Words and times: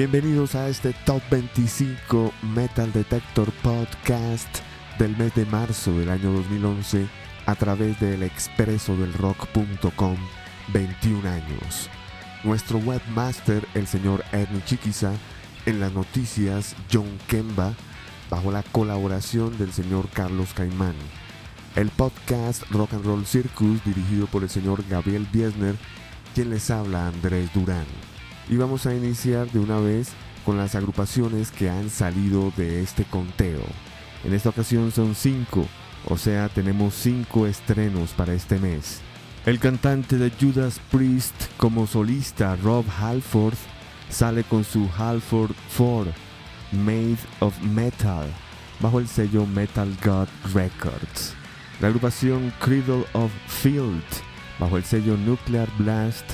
Bienvenidos 0.00 0.54
a 0.54 0.66
este 0.70 0.94
Top 1.04 1.20
25 1.30 2.32
Metal 2.54 2.90
Detector 2.90 3.52
Podcast 3.62 4.48
del 4.98 5.14
mes 5.18 5.34
de 5.34 5.44
marzo 5.44 5.92
del 5.92 6.08
año 6.08 6.32
2011 6.32 7.06
a 7.44 7.54
través 7.54 8.00
del 8.00 8.22
expreso 8.22 8.96
del 8.96 9.12
rock.com 9.12 10.16
21 10.72 11.28
años. 11.28 11.90
Nuestro 12.44 12.78
webmaster, 12.78 13.62
el 13.74 13.86
señor 13.86 14.24
Ernie 14.32 14.64
Chiquiza, 14.64 15.12
en 15.66 15.80
las 15.80 15.92
noticias 15.92 16.74
John 16.90 17.18
Kemba, 17.28 17.74
bajo 18.30 18.50
la 18.50 18.62
colaboración 18.62 19.58
del 19.58 19.70
señor 19.70 20.08
Carlos 20.14 20.54
Caimán. 20.54 20.94
El 21.76 21.90
podcast 21.90 22.62
Rock 22.70 22.94
and 22.94 23.04
Roll 23.04 23.26
Circus, 23.26 23.84
dirigido 23.84 24.26
por 24.28 24.44
el 24.44 24.48
señor 24.48 24.82
Gabriel 24.88 25.26
Biesner, 25.30 25.76
quien 26.34 26.48
les 26.48 26.70
habla 26.70 27.08
Andrés 27.08 27.52
Durán. 27.52 27.84
Y 28.50 28.56
vamos 28.56 28.84
a 28.84 28.94
iniciar 28.94 29.48
de 29.52 29.60
una 29.60 29.78
vez 29.78 30.10
con 30.44 30.58
las 30.58 30.74
agrupaciones 30.74 31.52
que 31.52 31.70
han 31.70 31.88
salido 31.88 32.52
de 32.56 32.82
este 32.82 33.04
conteo. 33.04 33.62
En 34.24 34.34
esta 34.34 34.48
ocasión 34.48 34.90
son 34.90 35.14
cinco, 35.14 35.68
o 36.06 36.18
sea, 36.18 36.48
tenemos 36.48 36.94
cinco 36.94 37.46
estrenos 37.46 38.10
para 38.10 38.34
este 38.34 38.58
mes. 38.58 39.02
El 39.46 39.60
cantante 39.60 40.16
de 40.18 40.32
Judas 40.32 40.80
Priest 40.90 41.34
como 41.58 41.86
solista 41.86 42.56
Rob 42.56 42.84
Halford 43.00 43.54
sale 44.08 44.42
con 44.42 44.64
su 44.64 44.90
Halford 44.98 45.52
4 45.76 46.12
Made 46.72 47.18
of 47.38 47.56
Metal 47.62 48.26
bajo 48.80 48.98
el 48.98 49.06
sello 49.06 49.46
Metal 49.46 49.96
God 50.04 50.26
Records. 50.52 51.34
La 51.80 51.86
agrupación 51.86 52.52
Cradle 52.58 53.04
of 53.12 53.30
Field 53.46 54.02
bajo 54.58 54.76
el 54.76 54.84
sello 54.84 55.16
Nuclear 55.16 55.68
Blast 55.78 56.32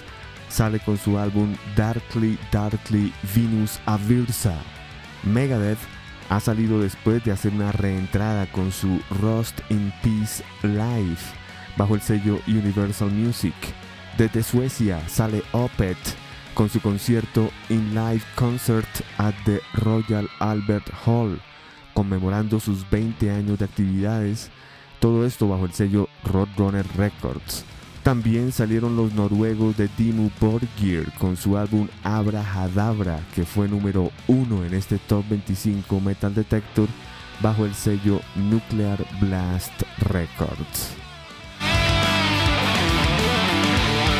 sale 0.48 0.80
con 0.80 0.96
su 0.98 1.18
álbum 1.18 1.54
Darkly 1.76 2.38
Darkly 2.52 3.12
Venus 3.34 3.80
Aversa. 3.86 4.54
Megadeth 5.22 5.78
ha 6.28 6.40
salido 6.40 6.80
después 6.80 7.22
de 7.24 7.32
hacer 7.32 7.52
una 7.52 7.72
reentrada 7.72 8.46
con 8.46 8.72
su 8.72 9.00
Rust 9.20 9.60
in 9.70 9.92
Peace 10.02 10.42
Live 10.62 11.20
bajo 11.76 11.94
el 11.94 12.00
sello 12.00 12.40
Universal 12.46 13.10
Music. 13.10 13.54
Desde 14.18 14.42
Suecia 14.42 15.06
sale 15.08 15.42
Opet 15.52 15.98
con 16.54 16.70
su 16.70 16.80
concierto 16.80 17.50
In 17.68 17.94
Live 17.94 18.22
Concert 18.34 18.88
at 19.18 19.34
the 19.44 19.60
Royal 19.74 20.28
Albert 20.38 20.90
Hall, 21.04 21.38
conmemorando 21.92 22.60
sus 22.60 22.88
20 22.88 23.30
años 23.30 23.58
de 23.58 23.66
actividades, 23.66 24.50
todo 24.98 25.26
esto 25.26 25.48
bajo 25.48 25.66
el 25.66 25.72
sello 25.72 26.08
Roadrunner 26.24 26.86
Records. 26.96 27.64
También 28.06 28.52
salieron 28.52 28.94
los 28.94 29.14
noruegos 29.14 29.76
de 29.76 29.88
Dimmu 29.98 30.30
Borgir 30.40 31.10
con 31.18 31.36
su 31.36 31.56
álbum 31.56 31.88
Abra 32.04 32.40
Hadabra, 32.40 33.18
que 33.34 33.44
fue 33.44 33.66
número 33.66 34.12
uno 34.28 34.64
en 34.64 34.74
este 34.74 34.98
Top 34.98 35.24
25 35.28 36.00
Metal 36.00 36.32
Detector 36.32 36.86
bajo 37.40 37.64
el 37.64 37.74
sello 37.74 38.20
Nuclear 38.36 39.04
Blast 39.20 39.82
Records. 39.98 40.94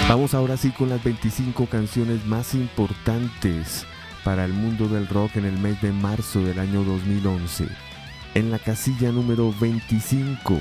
Vamos 0.09 0.34
ahora 0.34 0.56
sí 0.56 0.71
con 0.71 0.88
las 0.88 1.05
25 1.05 1.66
canciones 1.66 2.27
más 2.27 2.55
importantes 2.55 3.87
para 4.25 4.47
el 4.47 4.53
mundo 4.53 4.88
del 4.88 5.06
rock 5.06 5.37
en 5.37 5.44
el 5.44 5.59
mes 5.59 5.81
de 5.81 5.93
marzo 5.93 6.41
del 6.41 6.59
año 6.59 6.82
2011. 6.82 7.69
En 8.34 8.50
la 8.50 8.59
casilla 8.59 9.12
número 9.12 9.55
25, 9.61 10.61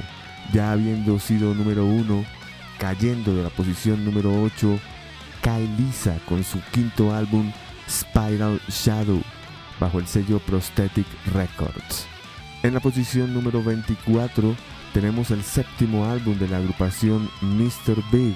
ya 0.53 0.73
habiendo 0.73 1.17
sido 1.17 1.55
número 1.55 1.85
1, 1.85 2.34
cayendo 2.79 3.35
de 3.35 3.43
la 3.43 3.49
posición 3.49 4.03
número 4.05 4.31
8, 4.43 4.79
Kyle 5.41 5.77
Lisa 5.77 6.17
con 6.27 6.43
su 6.43 6.59
quinto 6.71 7.13
álbum 7.13 7.51
Spiral 7.89 8.59
Shadow 8.69 9.21
bajo 9.79 9.99
el 9.99 10.07
sello 10.07 10.39
Prosthetic 10.39 11.05
Records. 11.33 12.07
En 12.63 12.73
la 12.73 12.79
posición 12.79 13.33
número 13.33 13.63
24 13.63 14.55
tenemos 14.93 15.31
el 15.31 15.43
séptimo 15.43 16.05
álbum 16.05 16.37
de 16.39 16.47
la 16.47 16.57
agrupación 16.57 17.29
Mr. 17.41 18.01
Big, 18.11 18.35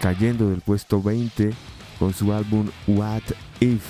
cayendo 0.00 0.50
del 0.50 0.60
puesto 0.60 1.02
20 1.02 1.52
con 1.98 2.14
su 2.14 2.32
álbum 2.32 2.68
What 2.86 3.22
If, 3.60 3.82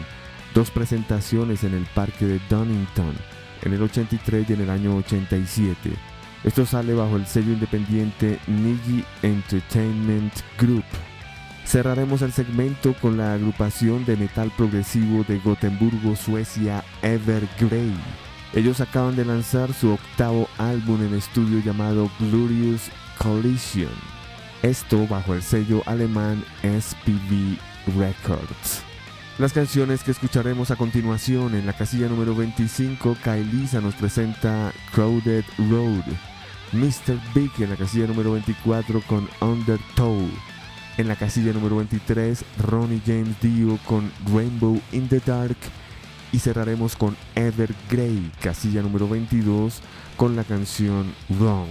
Dos 0.56 0.72
presentaciones 0.72 1.64
en 1.64 1.76
el 1.76 1.86
parque 1.94 2.26
de 2.26 2.42
Donington 2.50 3.14
en 3.62 3.74
el 3.74 3.84
83 3.84 4.50
y 4.50 4.54
en 4.54 4.62
el 4.62 4.72
año 4.72 4.96
87. 4.96 6.11
Esto 6.44 6.66
sale 6.66 6.94
bajo 6.94 7.18
el 7.18 7.28
sello 7.28 7.54
independiente 7.54 8.40
Niji 8.48 9.04
Entertainment 9.22 10.34
Group. 10.58 10.86
Cerraremos 11.66 12.24
el 12.24 12.32
segmento 12.32 12.94
con 13.00 13.18
la 13.18 13.34
agrupación 13.34 14.04
de 14.06 14.18
metal 14.18 14.52
progresivo 14.58 15.24
de 15.28 15.38
Gotemburgo, 15.38 16.16
Suecia, 16.16 16.84
Evergrey. 17.04 17.94
Ellos 18.54 18.82
acaban 18.82 19.16
de 19.16 19.24
lanzar 19.24 19.72
su 19.72 19.92
octavo 19.92 20.50
álbum 20.58 21.02
en 21.06 21.14
estudio 21.14 21.60
llamado 21.64 22.10
Glorious 22.20 22.90
Collision. 23.18 23.94
Esto 24.64 25.08
bajo 25.08 25.36
el 25.36 25.44
sello 25.44 25.84
alemán 25.86 26.44
SPV 26.64 27.58
Records. 27.98 28.84
Las 29.38 29.54
canciones 29.54 30.04
que 30.04 30.12
escucharemos 30.12 30.72
a 30.72 30.76
continuación 30.76 31.56
en 31.56 31.66
la 31.66 31.74
casilla 31.74 32.08
número 32.08 32.36
25, 32.36 33.16
Kailisa 33.24 33.80
nos 33.80 33.96
presenta 33.96 34.74
Crowded 34.94 35.46
Road. 35.70 36.31
Mr. 36.74 37.20
Big 37.34 37.52
en 37.60 37.70
la 37.70 37.76
casilla 37.76 38.08
número 38.08 38.32
24 38.32 39.02
con 39.08 39.28
Undertow. 39.42 40.28
En 40.98 41.08
la 41.08 41.16
casilla 41.16 41.54
número 41.54 41.78
23, 41.78 42.46
Ronnie 42.60 43.02
James 43.06 43.36
Dio 43.42 43.78
con 43.86 44.12
Rainbow 44.34 44.80
in 44.92 45.08
the 45.08 45.20
Dark. 45.26 45.58
Y 46.32 46.40
cerraremos 46.40 46.96
con 46.96 47.18
Evergrey, 47.36 48.32
casilla 48.42 48.82
número 48.82 49.08
22, 49.10 49.82
con 50.16 50.36
la 50.36 50.44
canción 50.44 51.14
Wrong. 51.30 51.68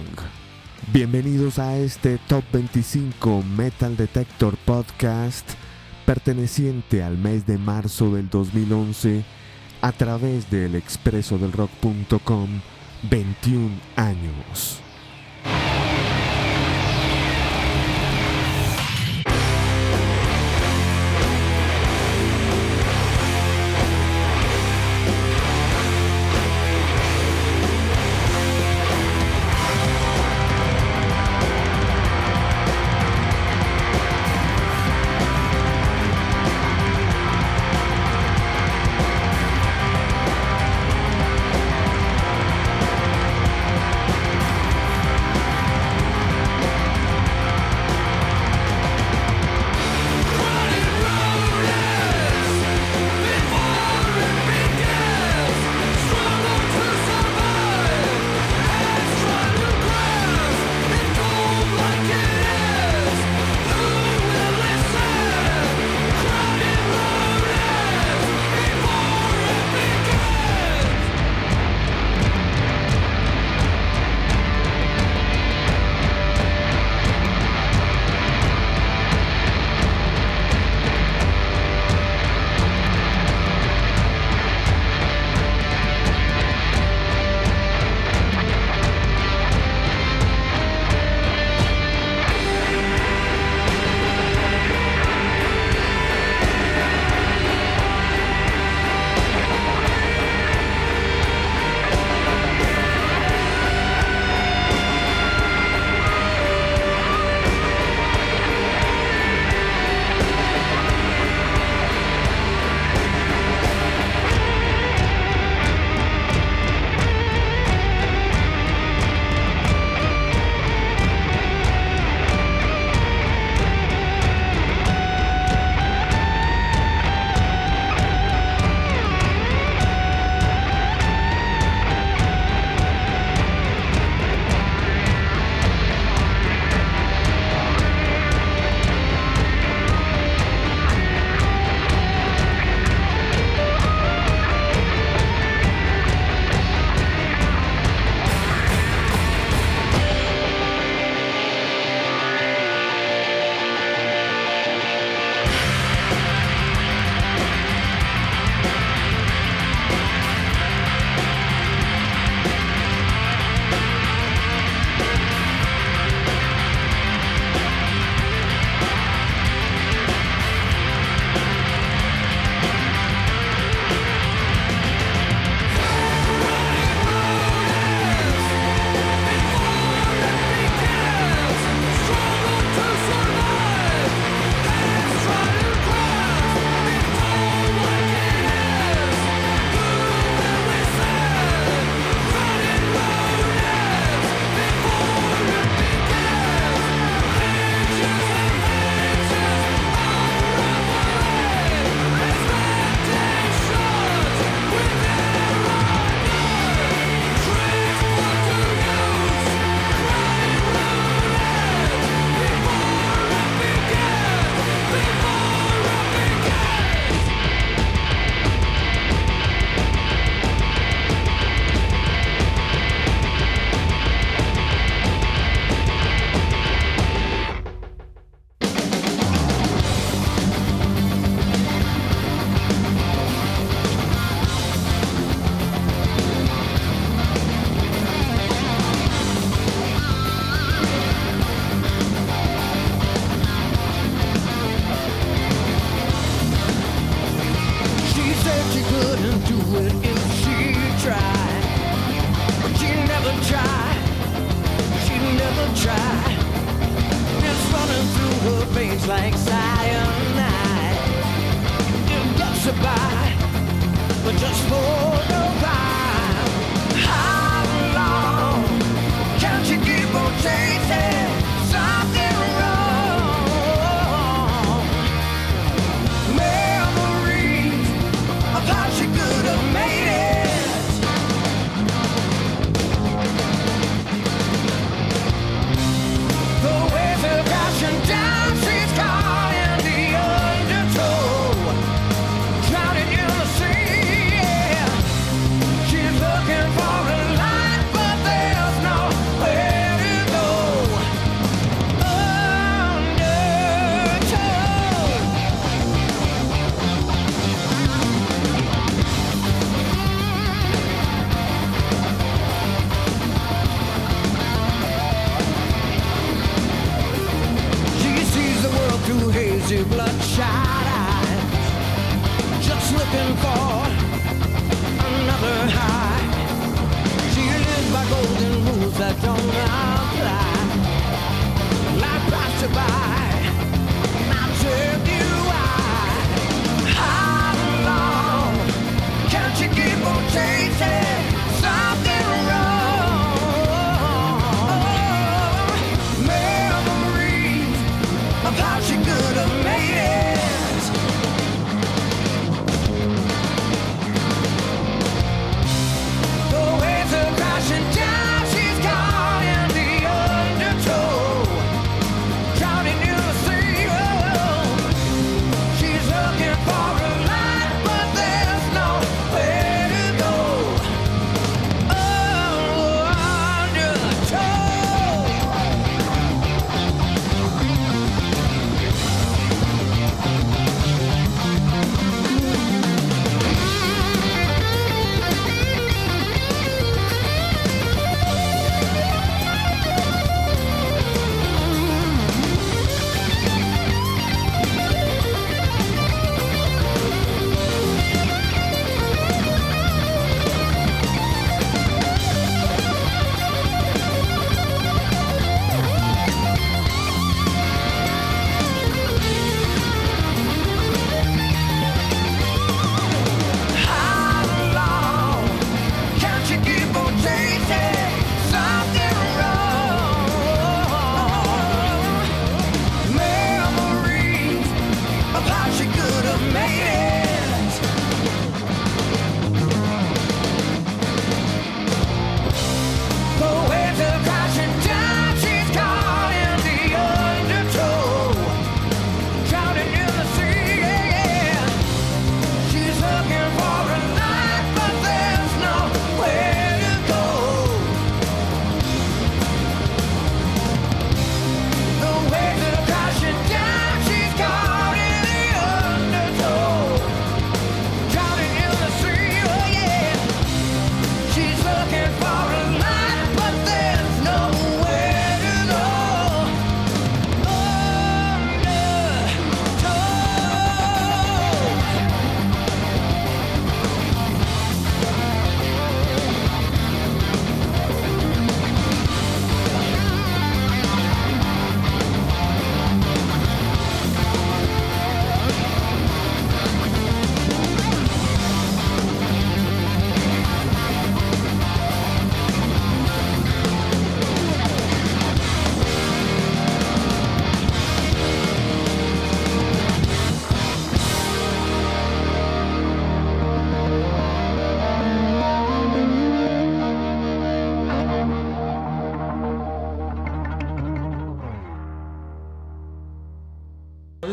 Bienvenidos 0.93 1.57
a 1.59 1.77
este 1.77 2.19
Top 2.27 2.43
25 2.51 3.43
Metal 3.43 3.95
Detector 3.97 4.55
Podcast 4.57 5.49
perteneciente 6.05 7.03
al 7.03 7.17
mes 7.17 7.45
de 7.45 7.57
marzo 7.57 8.13
del 8.13 8.29
2011 8.29 9.23
a 9.81 9.91
través 9.93 10.49
del 10.49 10.75
expreso 10.75 11.37
del 11.37 11.53
rock.com 11.53 12.49
21 13.09 13.69
años. 13.95 14.80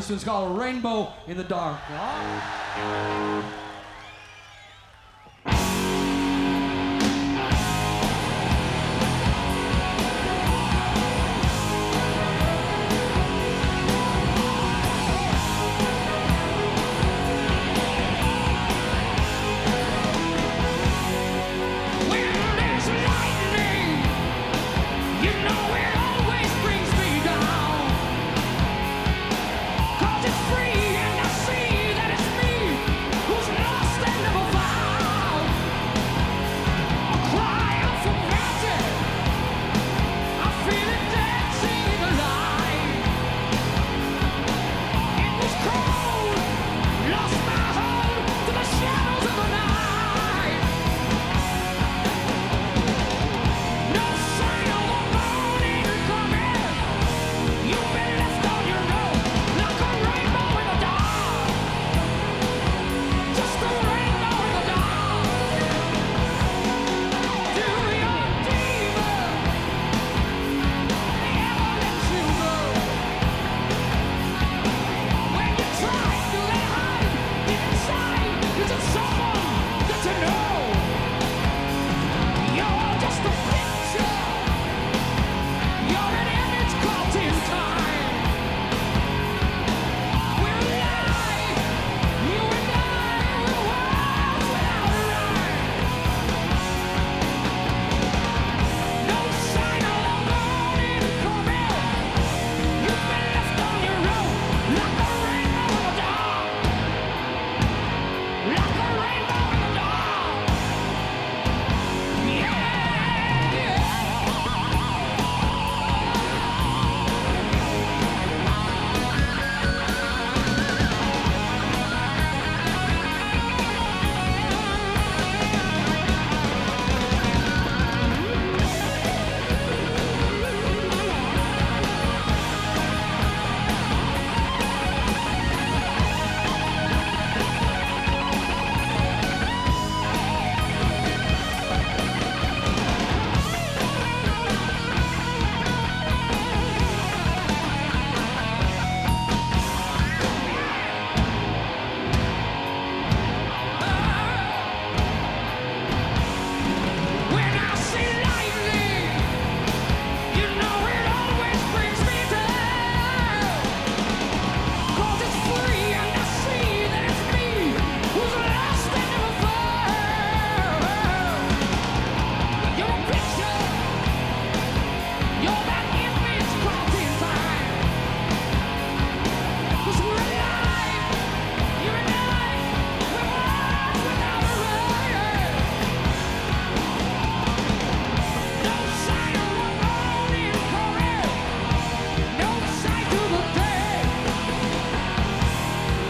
This 0.09 0.15
one's 0.15 0.25
called 0.25 0.59
Rainbow 0.59 1.13
in 1.27 1.37
the 1.37 1.45
Dark. 1.45 1.79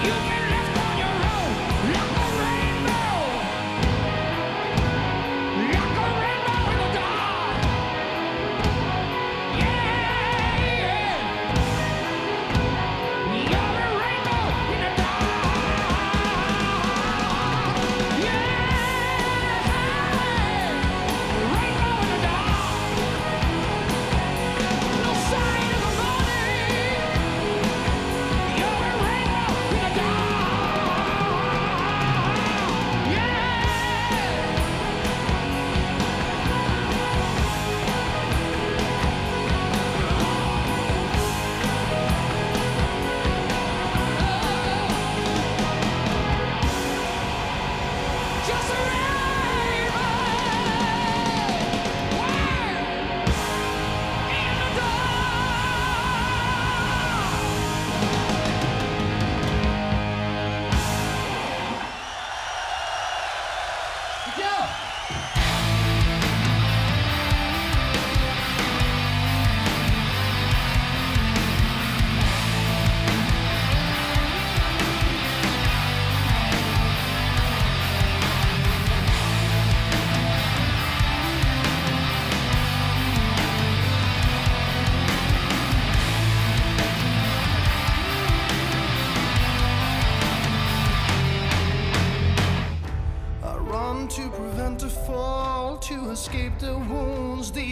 you. 0.09 0.38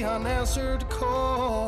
unanswered 0.05 0.89
call. 0.89 1.66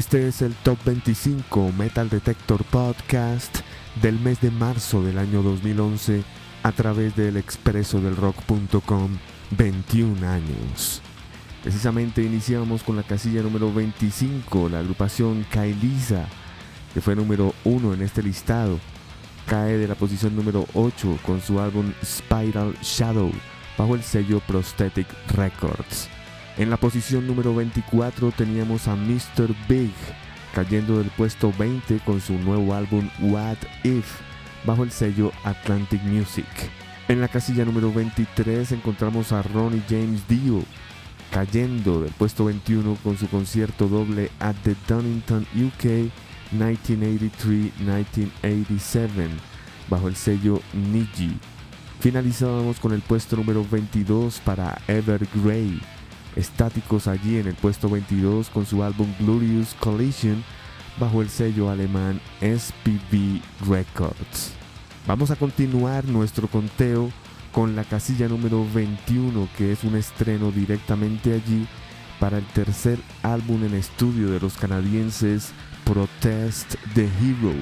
Este 0.00 0.26
es 0.28 0.40
el 0.40 0.54
Top 0.54 0.78
25 0.86 1.72
Metal 1.76 2.08
Detector 2.08 2.64
Podcast 2.64 3.58
del 4.00 4.18
mes 4.18 4.40
de 4.40 4.50
marzo 4.50 5.02
del 5.02 5.18
año 5.18 5.42
2011 5.42 6.22
a 6.62 6.72
través 6.72 7.14
del 7.16 7.36
expreso 7.36 8.00
del 8.00 8.16
rock.com 8.16 9.18
21 9.50 10.26
años. 10.26 11.02
Precisamente 11.62 12.22
iniciamos 12.22 12.82
con 12.82 12.96
la 12.96 13.02
casilla 13.02 13.42
número 13.42 13.70
25, 13.74 14.70
la 14.70 14.78
agrupación 14.78 15.44
Kailisa, 15.50 16.26
que 16.94 17.02
fue 17.02 17.14
número 17.14 17.52
1 17.64 17.92
en 17.92 18.00
este 18.00 18.22
listado. 18.22 18.80
Cae 19.44 19.76
de 19.76 19.86
la 19.86 19.96
posición 19.96 20.34
número 20.34 20.64
8 20.72 21.18
con 21.26 21.42
su 21.42 21.60
álbum 21.60 21.92
Spiral 22.02 22.74
Shadow 22.80 23.30
bajo 23.76 23.96
el 23.96 24.02
sello 24.02 24.40
Prosthetic 24.46 25.08
Records. 25.34 26.08
En 26.56 26.70
la 26.70 26.76
posición 26.76 27.26
número 27.26 27.54
24 27.54 28.32
teníamos 28.32 28.88
a 28.88 28.96
Mr. 28.96 29.54
Big, 29.68 29.92
cayendo 30.54 30.98
del 30.98 31.10
puesto 31.10 31.52
20 31.58 32.00
con 32.00 32.20
su 32.20 32.34
nuevo 32.34 32.74
álbum 32.74 33.08
What 33.20 33.58
If, 33.84 34.20
bajo 34.64 34.82
el 34.82 34.90
sello 34.90 35.30
Atlantic 35.44 36.02
Music. 36.02 36.46
En 37.08 37.20
la 37.20 37.28
casilla 37.28 37.64
número 37.64 37.92
23 37.92 38.72
encontramos 38.72 39.30
a 39.32 39.42
Ronnie 39.42 39.82
James 39.88 40.26
Dio, 40.28 40.62
cayendo 41.30 42.02
del 42.02 42.12
puesto 42.12 42.44
21 42.44 42.96
con 43.02 43.16
su 43.16 43.28
concierto 43.28 43.88
doble 43.88 44.30
at 44.40 44.56
the 44.64 44.76
Donington 44.86 45.46
UK 45.54 46.10
1983-1987, 46.52 49.28
bajo 49.88 50.08
el 50.08 50.16
sello 50.16 50.60
Niji. 50.72 51.38
Finalizábamos 52.00 52.80
con 52.80 52.92
el 52.92 53.02
puesto 53.02 53.36
número 53.36 53.64
22 53.70 54.40
para 54.40 54.80
Evergrey, 54.88 55.80
estáticos 56.36 57.06
allí 57.06 57.38
en 57.38 57.46
el 57.46 57.54
puesto 57.54 57.88
22 57.88 58.50
con 58.50 58.66
su 58.66 58.82
álbum 58.82 59.12
Glorious 59.18 59.74
Collision 59.80 60.44
bajo 60.98 61.22
el 61.22 61.28
sello 61.28 61.70
alemán 61.70 62.20
SPV 62.40 63.40
Records. 63.68 64.52
Vamos 65.06 65.30
a 65.30 65.36
continuar 65.36 66.04
nuestro 66.04 66.48
conteo 66.48 67.10
con 67.52 67.74
la 67.74 67.84
casilla 67.84 68.28
número 68.28 68.66
21 68.72 69.48
que 69.56 69.72
es 69.72 69.84
un 69.84 69.96
estreno 69.96 70.52
directamente 70.52 71.34
allí 71.34 71.66
para 72.20 72.38
el 72.38 72.44
tercer 72.46 72.98
álbum 73.22 73.64
en 73.64 73.74
estudio 73.74 74.30
de 74.30 74.40
los 74.40 74.56
canadienses 74.56 75.52
Protest 75.84 76.74
the 76.94 77.04
Hero. 77.04 77.54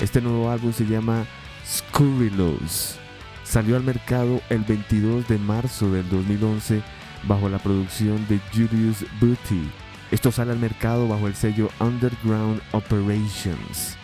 Este 0.00 0.20
nuevo 0.20 0.50
álbum 0.50 0.72
se 0.72 0.86
llama 0.86 1.26
Scurrilous. 1.66 2.96
Salió 3.44 3.76
al 3.76 3.82
mercado 3.82 4.40
el 4.48 4.62
22 4.62 5.28
de 5.28 5.38
marzo 5.38 5.90
del 5.90 6.08
2011 6.08 6.82
bajo 7.24 7.48
la 7.48 7.58
producción 7.58 8.26
de 8.28 8.40
Julius 8.52 9.04
Booty. 9.20 9.70
Esto 10.10 10.30
sale 10.30 10.52
al 10.52 10.58
mercado 10.58 11.08
bajo 11.08 11.26
el 11.26 11.34
sello 11.34 11.70
Underground 11.80 12.60
Operations. 12.72 13.96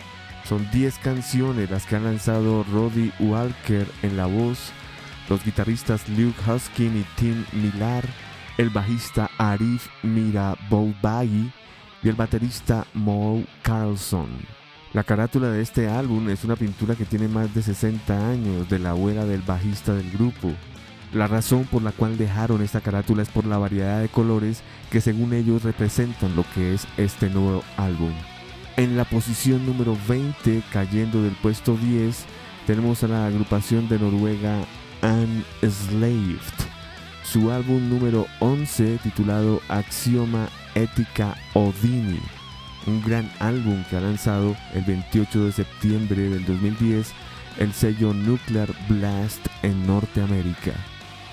Son 0.43 0.67
10 0.71 0.97
canciones 0.99 1.69
las 1.69 1.85
que 1.85 1.95
han 1.95 2.05
lanzado 2.05 2.63
Roddy 2.63 3.11
Walker 3.19 3.87
en 4.01 4.17
la 4.17 4.25
voz, 4.25 4.71
los 5.29 5.45
guitarristas 5.45 6.09
Luke 6.09 6.39
Huskin 6.49 6.97
y 6.97 7.05
Tim 7.15 7.45
Millar, 7.53 8.03
el 8.57 8.71
bajista 8.71 9.29
Arif 9.37 9.87
Mirabolbagi 10.01 11.51
y 12.01 12.09
el 12.09 12.15
baterista 12.15 12.87
Mo 12.93 13.43
Carlson. 13.61 14.29
La 14.91 15.03
carátula 15.03 15.51
de 15.51 15.61
este 15.61 15.87
álbum 15.87 16.29
es 16.29 16.43
una 16.43 16.55
pintura 16.55 16.95
que 16.95 17.05
tiene 17.05 17.27
más 17.27 17.53
de 17.53 17.61
60 17.61 18.29
años 18.29 18.67
de 18.69 18.79
la 18.79 18.89
abuela 18.89 19.25
del 19.25 19.41
bajista 19.41 19.93
del 19.93 20.09
grupo. 20.09 20.51
La 21.13 21.25
razón 21.25 21.65
por 21.65 21.81
la 21.81 21.91
cual 21.91 22.17
dejaron 22.17 22.61
esta 22.61 22.81
carátula 22.81 23.23
es 23.23 23.29
por 23.29 23.45
la 23.45 23.57
variedad 23.57 23.99
de 23.99 24.09
colores 24.09 24.61
que 24.91 25.01
según 25.01 25.33
ellos 25.33 25.63
representan 25.63 26.35
lo 26.35 26.45
que 26.53 26.75
es 26.75 26.87
este 26.97 27.29
nuevo 27.29 27.63
álbum. 27.77 28.11
En 28.77 28.95
la 28.95 29.05
posición 29.05 29.65
número 29.65 29.97
20, 30.07 30.61
cayendo 30.71 31.23
del 31.23 31.33
puesto 31.33 31.75
10, 31.75 32.25
tenemos 32.67 33.03
a 33.03 33.07
la 33.07 33.25
agrupación 33.25 33.89
de 33.89 33.97
Noruega 33.97 34.63
Unslaved. 35.01 36.37
Su 37.23 37.51
álbum 37.51 37.89
número 37.89 38.27
11 38.39 38.99
titulado 39.03 39.61
Axioma 39.67 40.47
Ética 40.75 41.35
Odini. 41.53 42.19
Un 42.85 43.01
gran 43.01 43.31
álbum 43.39 43.83
que 43.89 43.97
ha 43.97 44.01
lanzado 44.01 44.55
el 44.73 44.83
28 44.83 45.45
de 45.45 45.51
septiembre 45.51 46.29
del 46.29 46.45
2010 46.45 47.11
el 47.57 47.73
sello 47.73 48.13
Nuclear 48.13 48.69
Blast 48.87 49.45
en 49.63 49.85
Norteamérica. 49.85 50.73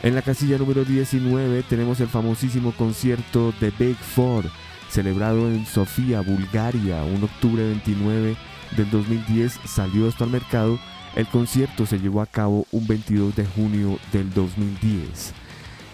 En 0.06 0.14
la 0.14 0.22
casilla 0.22 0.56
número 0.56 0.84
19 0.84 1.64
tenemos 1.64 1.98
el 1.98 2.06
famosísimo 2.06 2.70
concierto 2.70 3.52
de 3.60 3.72
Big 3.76 3.96
Four, 3.96 4.44
celebrado 4.88 5.48
en 5.48 5.66
Sofía, 5.66 6.20
Bulgaria, 6.20 7.02
un 7.02 7.24
octubre 7.24 7.64
29 7.64 8.36
del 8.76 8.90
2010, 8.92 9.58
salió 9.64 10.06
esto 10.06 10.22
al 10.22 10.30
mercado. 10.30 10.78
El 11.16 11.26
concierto 11.26 11.86
se 11.86 11.98
llevó 11.98 12.20
a 12.20 12.26
cabo 12.26 12.68
un 12.70 12.86
22 12.86 13.34
de 13.34 13.46
junio 13.46 13.98
del 14.12 14.32
2010. 14.32 15.32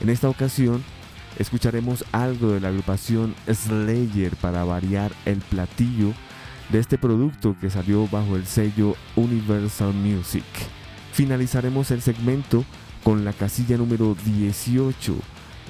En 0.02 0.10
esta 0.10 0.28
ocasión 0.28 0.84
escucharemos 1.38 2.04
algo 2.12 2.52
de 2.52 2.60
la 2.60 2.68
agrupación 2.68 3.34
Slayer 3.50 4.36
para 4.36 4.62
variar 4.64 5.10
el 5.24 5.38
platillo 5.38 6.12
de 6.68 6.80
este 6.80 6.98
producto 6.98 7.56
que 7.58 7.70
salió 7.70 8.06
bajo 8.08 8.36
el 8.36 8.44
sello 8.44 8.94
Universal 9.16 9.94
Music. 9.94 10.44
Finalizaremos 11.14 11.90
el 11.90 12.02
segmento 12.02 12.66
con 13.02 13.24
la 13.24 13.32
casilla 13.32 13.76
número 13.76 14.16
18. 14.24 15.14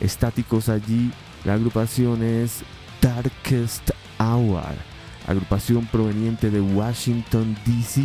Estáticos 0.00 0.68
allí, 0.68 1.10
la 1.44 1.54
agrupación 1.54 2.22
es 2.22 2.62
Darkest 3.00 3.90
Hour, 4.18 4.74
agrupación 5.26 5.86
proveniente 5.86 6.50
de 6.50 6.60
Washington, 6.60 7.56
D.C. 7.66 8.04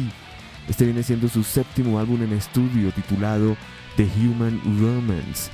Este 0.67 0.85
viene 0.85 1.03
siendo 1.03 1.29
su 1.29 1.43
séptimo 1.43 1.99
álbum 1.99 2.21
en 2.23 2.33
estudio 2.33 2.91
titulado 2.91 3.55
The 3.95 4.07
Human 4.17 4.59
Romance. 4.79 5.49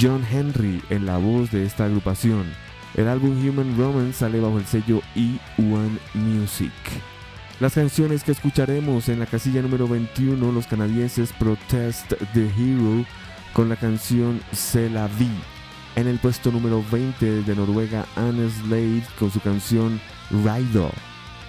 John 0.00 0.24
Henry 0.30 0.82
en 0.90 1.06
la 1.06 1.18
voz 1.18 1.50
de 1.50 1.64
esta 1.64 1.84
agrupación. 1.84 2.44
El 2.94 3.08
álbum 3.08 3.32
Human 3.46 3.76
Romance 3.76 4.20
sale 4.20 4.40
bajo 4.40 4.58
el 4.58 4.66
sello 4.66 5.00
E1 5.14 5.98
Music. 6.14 6.72
Las 7.62 7.74
canciones 7.74 8.24
que 8.24 8.32
escucharemos 8.32 9.08
en 9.08 9.20
la 9.20 9.26
casilla 9.26 9.62
número 9.62 9.86
21, 9.86 10.50
los 10.50 10.66
canadienses 10.66 11.32
Protest 11.32 12.12
the 12.34 12.50
Hero 12.58 13.06
con 13.52 13.68
la 13.68 13.76
canción 13.76 14.40
C'est 14.50 14.90
la 14.90 15.06
vie. 15.06 15.28
En 15.94 16.08
el 16.08 16.18
puesto 16.18 16.50
número 16.50 16.82
20 16.90 17.44
de 17.44 17.54
Noruega, 17.54 18.04
Anne 18.16 18.50
Slade 18.50 19.04
con 19.16 19.30
su 19.30 19.38
canción 19.38 20.00
Rider. 20.32 20.90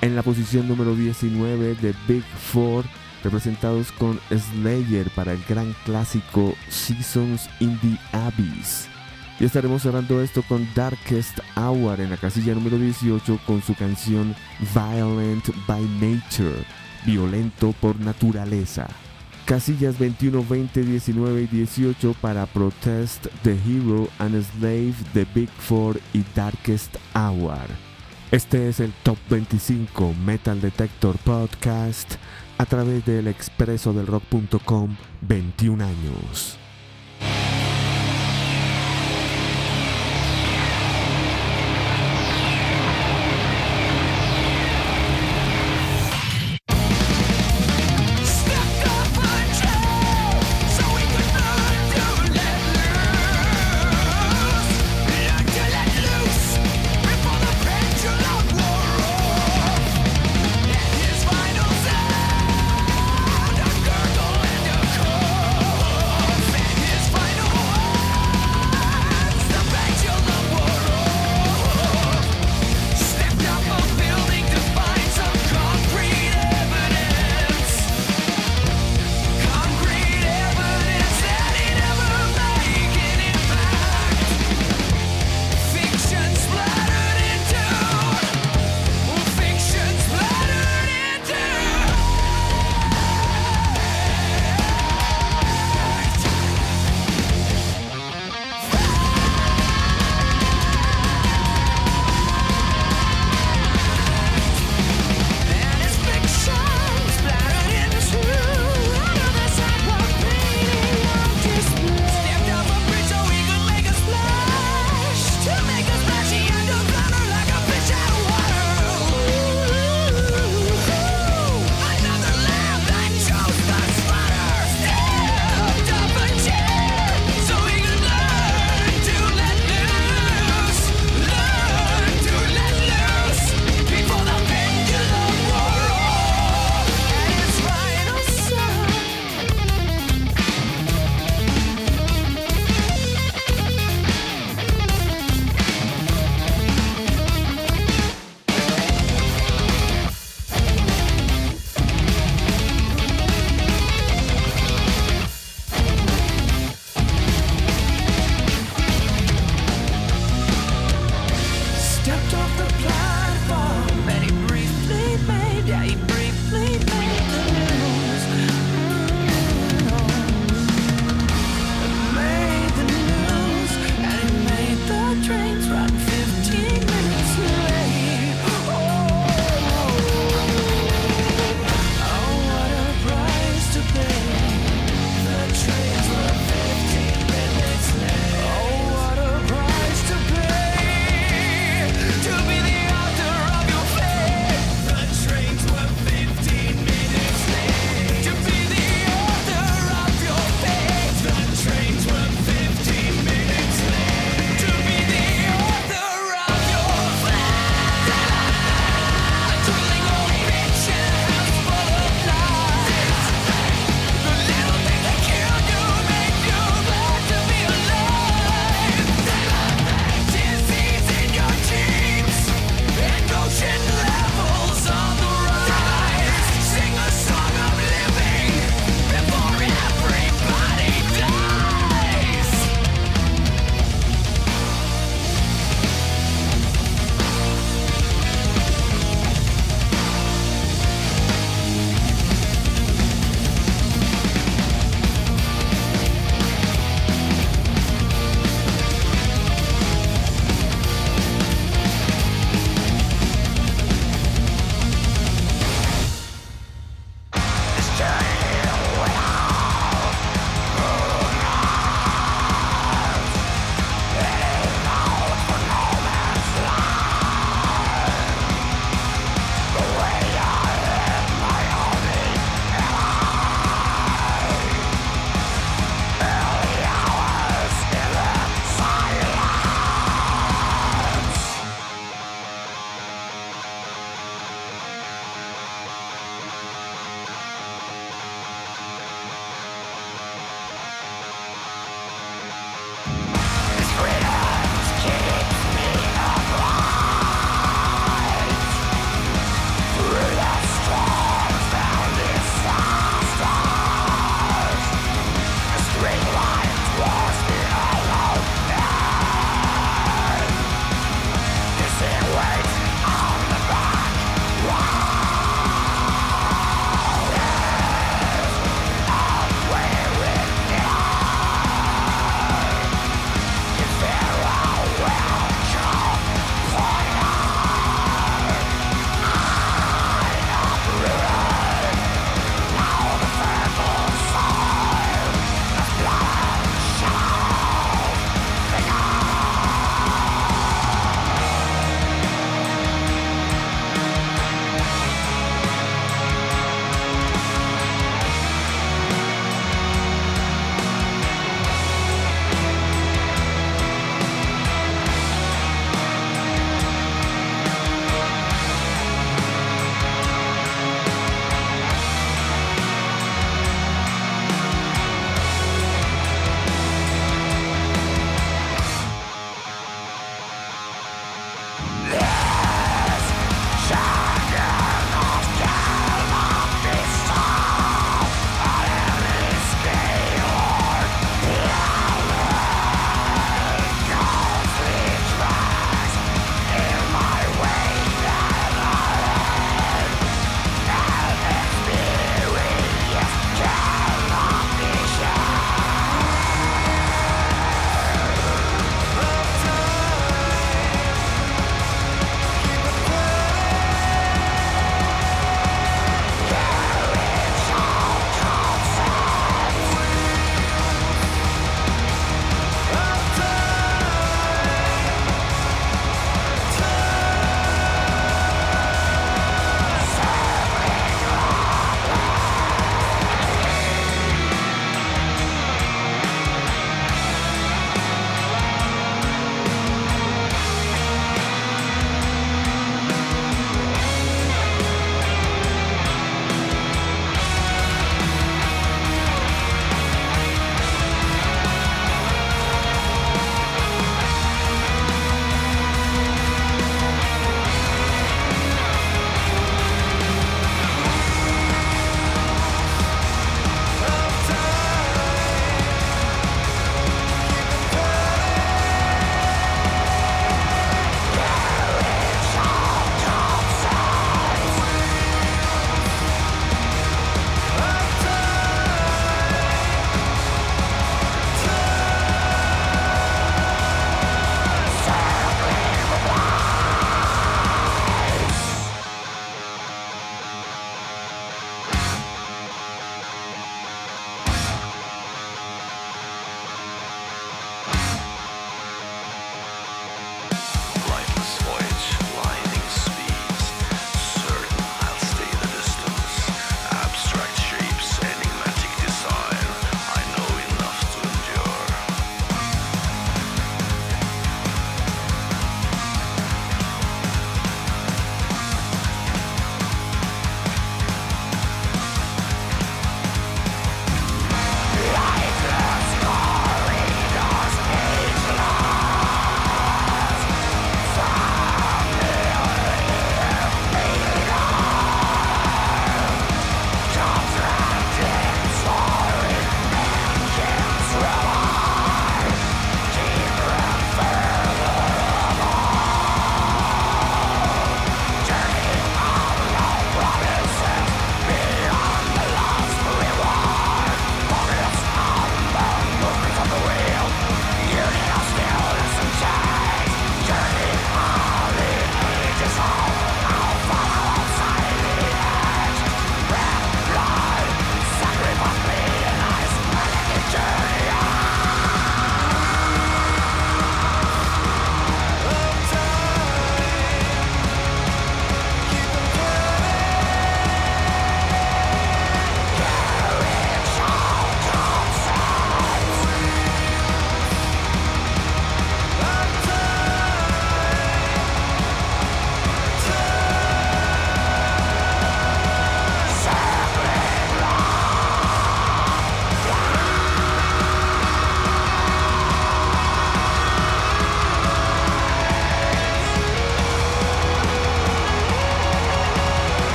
En 0.00 0.16
la 0.16 0.22
posición 0.22 0.66
número 0.66 0.94
19 0.94 1.74
de 1.74 1.94
Big 2.08 2.24
Four, 2.24 2.86
representados 3.22 3.92
con 3.92 4.18
Slayer 4.30 5.10
para 5.10 5.34
el 5.34 5.44
gran 5.46 5.74
clásico 5.84 6.54
Seasons 6.70 7.50
in 7.60 7.78
the 7.80 8.16
Abyss. 8.16 8.88
Y 9.40 9.44
estaremos 9.44 9.82
cerrando 9.82 10.20
esto 10.20 10.42
con 10.42 10.66
Darkest 10.74 11.38
Hour 11.56 12.00
en 12.00 12.10
la 12.10 12.16
casilla 12.16 12.54
número 12.54 12.76
18 12.76 13.38
con 13.46 13.62
su 13.62 13.74
canción 13.74 14.34
Violent 14.74 15.48
by 15.68 15.82
Nature, 16.00 16.64
violento 17.06 17.72
por 17.80 18.00
naturaleza. 18.00 18.88
Casillas 19.44 19.96
21, 19.98 20.44
20, 20.44 20.82
19 20.82 21.42
y 21.42 21.46
18 21.46 22.14
para 22.20 22.46
Protest, 22.46 23.28
The 23.44 23.52
Hero 23.52 24.08
and 24.18 24.42
Slave, 24.42 24.94
The 25.14 25.26
Big 25.32 25.48
Four 25.48 26.00
y 26.12 26.24
Darkest 26.34 26.96
Hour. 27.14 27.68
Este 28.32 28.68
es 28.68 28.80
el 28.80 28.92
Top 29.04 29.16
25 29.30 30.14
Metal 30.26 30.60
Detector 30.60 31.16
Podcast 31.18 32.16
a 32.58 32.66
través 32.66 33.06
del 33.06 33.28
expreso 33.28 33.92
del 33.92 34.06
rock.com 34.08 34.96
21 35.22 35.82
años. 35.82 36.57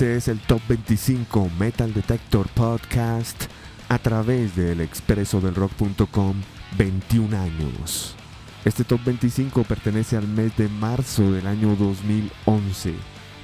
Este 0.00 0.16
es 0.16 0.28
el 0.28 0.40
Top 0.40 0.62
25 0.66 1.50
Metal 1.58 1.92
Detector 1.92 2.48
Podcast 2.54 3.44
a 3.90 3.98
través 3.98 4.56
del 4.56 4.80
expreso 4.80 5.42
del 5.42 5.54
rock.com 5.54 6.36
21 6.78 7.36
años. 7.36 8.14
Este 8.64 8.82
Top 8.82 9.04
25 9.04 9.62
pertenece 9.64 10.16
al 10.16 10.26
mes 10.26 10.56
de 10.56 10.68
marzo 10.68 11.30
del 11.30 11.46
año 11.46 11.76
2011. 11.76 12.94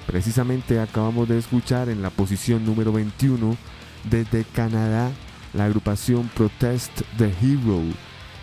Precisamente 0.06 0.80
acabamos 0.80 1.28
de 1.28 1.36
escuchar 1.36 1.90
en 1.90 2.00
la 2.00 2.08
posición 2.08 2.64
número 2.64 2.90
21 2.90 3.54
desde 4.10 4.44
Canadá 4.44 5.10
la 5.52 5.66
agrupación 5.66 6.30
Protest 6.34 7.02
the 7.18 7.34
Hero, 7.42 7.82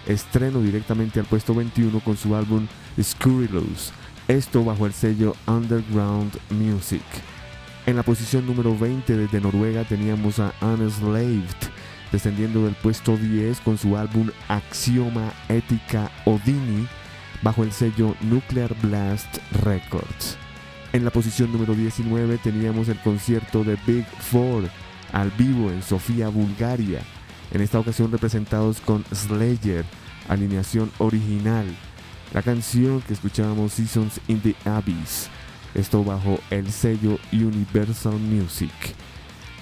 estreno 0.05 0.61
directamente 0.61 1.19
al 1.19 1.25
puesto 1.25 1.55
21 1.55 1.99
con 2.01 2.15
su 2.15 2.35
álbum 2.35 2.67
Scurrilous, 3.01 3.91
esto 4.27 4.63
bajo 4.63 4.85
el 4.85 4.93
sello 4.93 5.35
Underground 5.47 6.37
Music. 6.51 7.01
En 7.85 7.97
la 7.97 8.03
posición 8.03 8.47
número 8.47 8.77
20 8.77 9.17
desde 9.17 9.41
Noruega 9.41 9.83
teníamos 9.83 10.39
a 10.39 10.53
Unslaved, 10.61 11.43
descendiendo 12.13 12.63
del 12.63 12.75
puesto 12.75 13.17
10 13.17 13.59
con 13.59 13.77
su 13.77 13.97
álbum 13.97 14.29
Axioma 14.47 15.33
Ética 15.49 16.09
Odini 16.23 16.87
bajo 17.41 17.63
el 17.63 17.73
sello 17.73 18.15
Nuclear 18.21 18.73
Blast 18.81 19.37
Records. 19.63 20.37
En 20.93 21.03
la 21.03 21.11
posición 21.11 21.51
número 21.51 21.73
19 21.73 22.37
teníamos 22.37 22.87
el 22.87 22.99
concierto 22.99 23.65
de 23.65 23.77
Big 23.85 24.05
Four 24.05 24.63
al 25.11 25.31
vivo 25.31 25.69
en 25.69 25.83
Sofía, 25.83 26.29
Bulgaria, 26.29 27.01
en 27.51 27.59
esta 27.59 27.79
ocasión 27.79 28.13
representados 28.13 28.79
con 28.79 29.03
Slayer, 29.13 29.83
alineación 30.29 30.89
original. 30.99 31.65
La 32.33 32.43
canción 32.43 33.01
que 33.01 33.13
escuchábamos 33.13 33.73
Seasons 33.73 34.21
in 34.29 34.39
the 34.39 34.55
Abyss, 34.63 35.29
esto 35.75 36.03
bajo 36.03 36.39
el 36.49 36.71
sello 36.71 37.17
Universal 37.31 38.19
Music. 38.19 38.71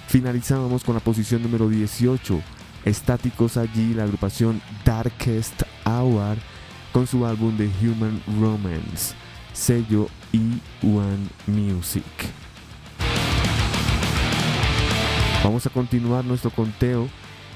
Finalizábamos 0.08 0.84
con 0.84 0.94
la 0.94 1.00
posición 1.00 1.42
número 1.42 1.68
18, 1.68 2.40
estáticos 2.84 3.56
allí 3.56 3.94
la 3.94 4.04
agrupación 4.04 4.60
Darkest 4.84 5.62
Hour 5.86 6.36
con 6.92 7.06
su 7.06 7.24
álbum 7.24 7.56
The 7.56 7.70
Human 7.80 8.22
Romance, 8.40 9.14
sello 9.52 10.08
E1 10.32 11.16
Music. 11.46 12.04
Vamos 15.42 15.66
a 15.66 15.70
continuar 15.70 16.24
nuestro 16.24 16.50
conteo 16.50 17.08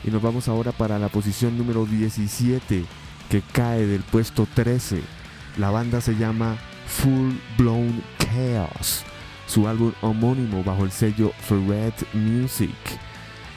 y 0.03 0.11
nos 0.11 0.23
vamos 0.23 0.49
ahora 0.49 0.73
para 0.73 0.99
la 0.99 1.09
posición 1.09 1.57
número 1.59 1.85
17 1.85 2.85
que 3.29 3.43
cae 3.53 3.87
del 3.87 4.03
puesto 4.03 4.47
13. 4.55 5.03
La 5.59 5.71
banda 5.71 6.01
se 6.01 6.17
llama 6.17 6.57
Full 6.87 7.33
Blown 7.59 8.03
Chaos, 8.19 9.05
su 9.47 9.69
álbum 9.69 9.93
homónimo 10.01 10.63
bajo 10.65 10.85
el 10.85 10.91
sello 10.91 11.33
Ferret 11.41 11.95
Music. 12.15 12.75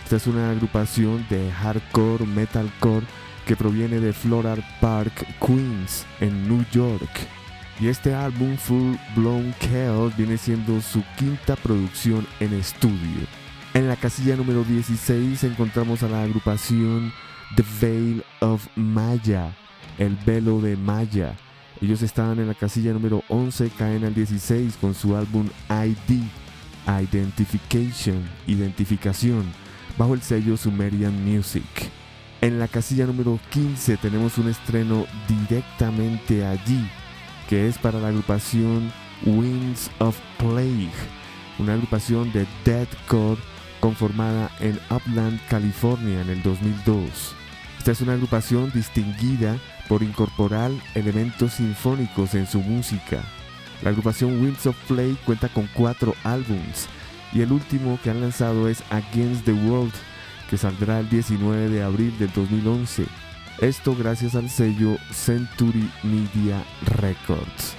Esta 0.04 0.18
es 0.18 0.28
una 0.28 0.52
agrupación 0.52 1.26
de 1.30 1.52
hardcore 1.52 2.26
metalcore 2.26 3.06
que 3.46 3.56
proviene 3.56 4.00
de 4.00 4.14
Floral 4.14 4.64
Park, 4.82 5.26
Queens, 5.40 6.06
en 6.20 6.48
New 6.48 6.66
York. 6.72 7.10
Y 7.80 7.88
este 7.88 8.14
álbum 8.14 8.58
Full 8.58 8.96
Blown 9.16 9.54
Chaos 9.60 10.16
viene 10.18 10.38
siendo 10.38 10.82
su 10.82 11.04
quinta 11.18 11.56
producción 11.56 12.28
en 12.40 12.54
estudio. 12.54 13.28
En 13.74 13.88
la 13.88 13.96
casilla 13.96 14.36
número 14.36 14.64
16 14.64 15.44
encontramos 15.44 16.04
a 16.04 16.10
la 16.10 16.24
agrupación 16.24 17.14
The 17.56 17.64
Veil 17.80 18.24
of 18.42 18.68
Maya, 18.76 19.56
el 19.98 20.16
velo 20.26 20.60
de 20.60 20.76
Maya. 20.76 21.36
Ellos 21.82 22.02
estaban 22.02 22.40
en 22.40 22.48
la 22.48 22.56
casilla 22.56 22.92
número 22.92 23.24
11, 23.30 23.70
caen 23.78 24.04
al 24.04 24.14
16 24.14 24.78
con 24.82 24.94
su 24.94 25.16
álbum 25.16 25.48
ID, 25.70 26.24
Identification, 26.86 28.28
Identificación, 28.48 29.46
bajo 29.98 30.14
el 30.14 30.22
sello 30.22 30.58
Sumerian 30.58 31.24
Music. 31.24 31.64
En 32.42 32.60
la 32.60 32.68
casilla 32.68 33.06
número 33.06 33.40
15 33.52 33.98
tenemos 33.98 34.38
un 34.38 34.50
estreno 34.50 35.06
directamente 35.28 36.46
allí, 36.46 36.86
que 37.48 37.68
es 37.68 37.78
para 37.78 38.00
la 38.00 38.10
agrupación 38.10 38.92
Winds 39.26 39.90
of 40.00 40.18
Plague, 40.38 40.92
una 41.60 41.74
agrupación 41.74 42.32
de 42.34 42.46
deathcore 42.66 43.40
conformada 43.80 44.52
en 44.60 44.78
Upland, 44.90 45.40
California 45.48 46.22
en 46.22 46.30
el 46.30 46.44
2002. 46.44 47.36
Esta 47.78 47.92
es 47.92 48.02
una 48.02 48.14
agrupación 48.14 48.72
distinguida 48.74 49.58
por 49.90 50.04
incorporar 50.04 50.72
elementos 50.94 51.54
sinfónicos 51.54 52.36
en 52.36 52.48
su 52.48 52.62
música. 52.62 53.22
La 53.82 53.90
agrupación 53.90 54.40
Winds 54.40 54.68
of 54.68 54.78
Play 54.88 55.18
cuenta 55.26 55.50
con 55.50 55.68
cuatro 55.74 56.14
álbums 56.24 56.88
y 57.34 57.42
el 57.42 57.52
último 57.52 58.00
que 58.04 58.12
han 58.12 58.22
lanzado 58.22 58.70
es 58.70 58.84
Against 58.92 59.46
the 59.46 59.52
World, 59.52 59.94
que 60.50 60.58
saldrá 60.58 61.00
el 61.00 61.10
19 61.10 61.70
de 61.70 61.84
abril 61.84 62.18
del 62.20 62.32
2011. 62.32 63.06
Esto 63.62 63.96
gracias 63.96 64.36
al 64.36 64.50
sello 64.50 64.98
Century 65.12 65.90
Media 66.04 66.64
Records. 66.86 67.76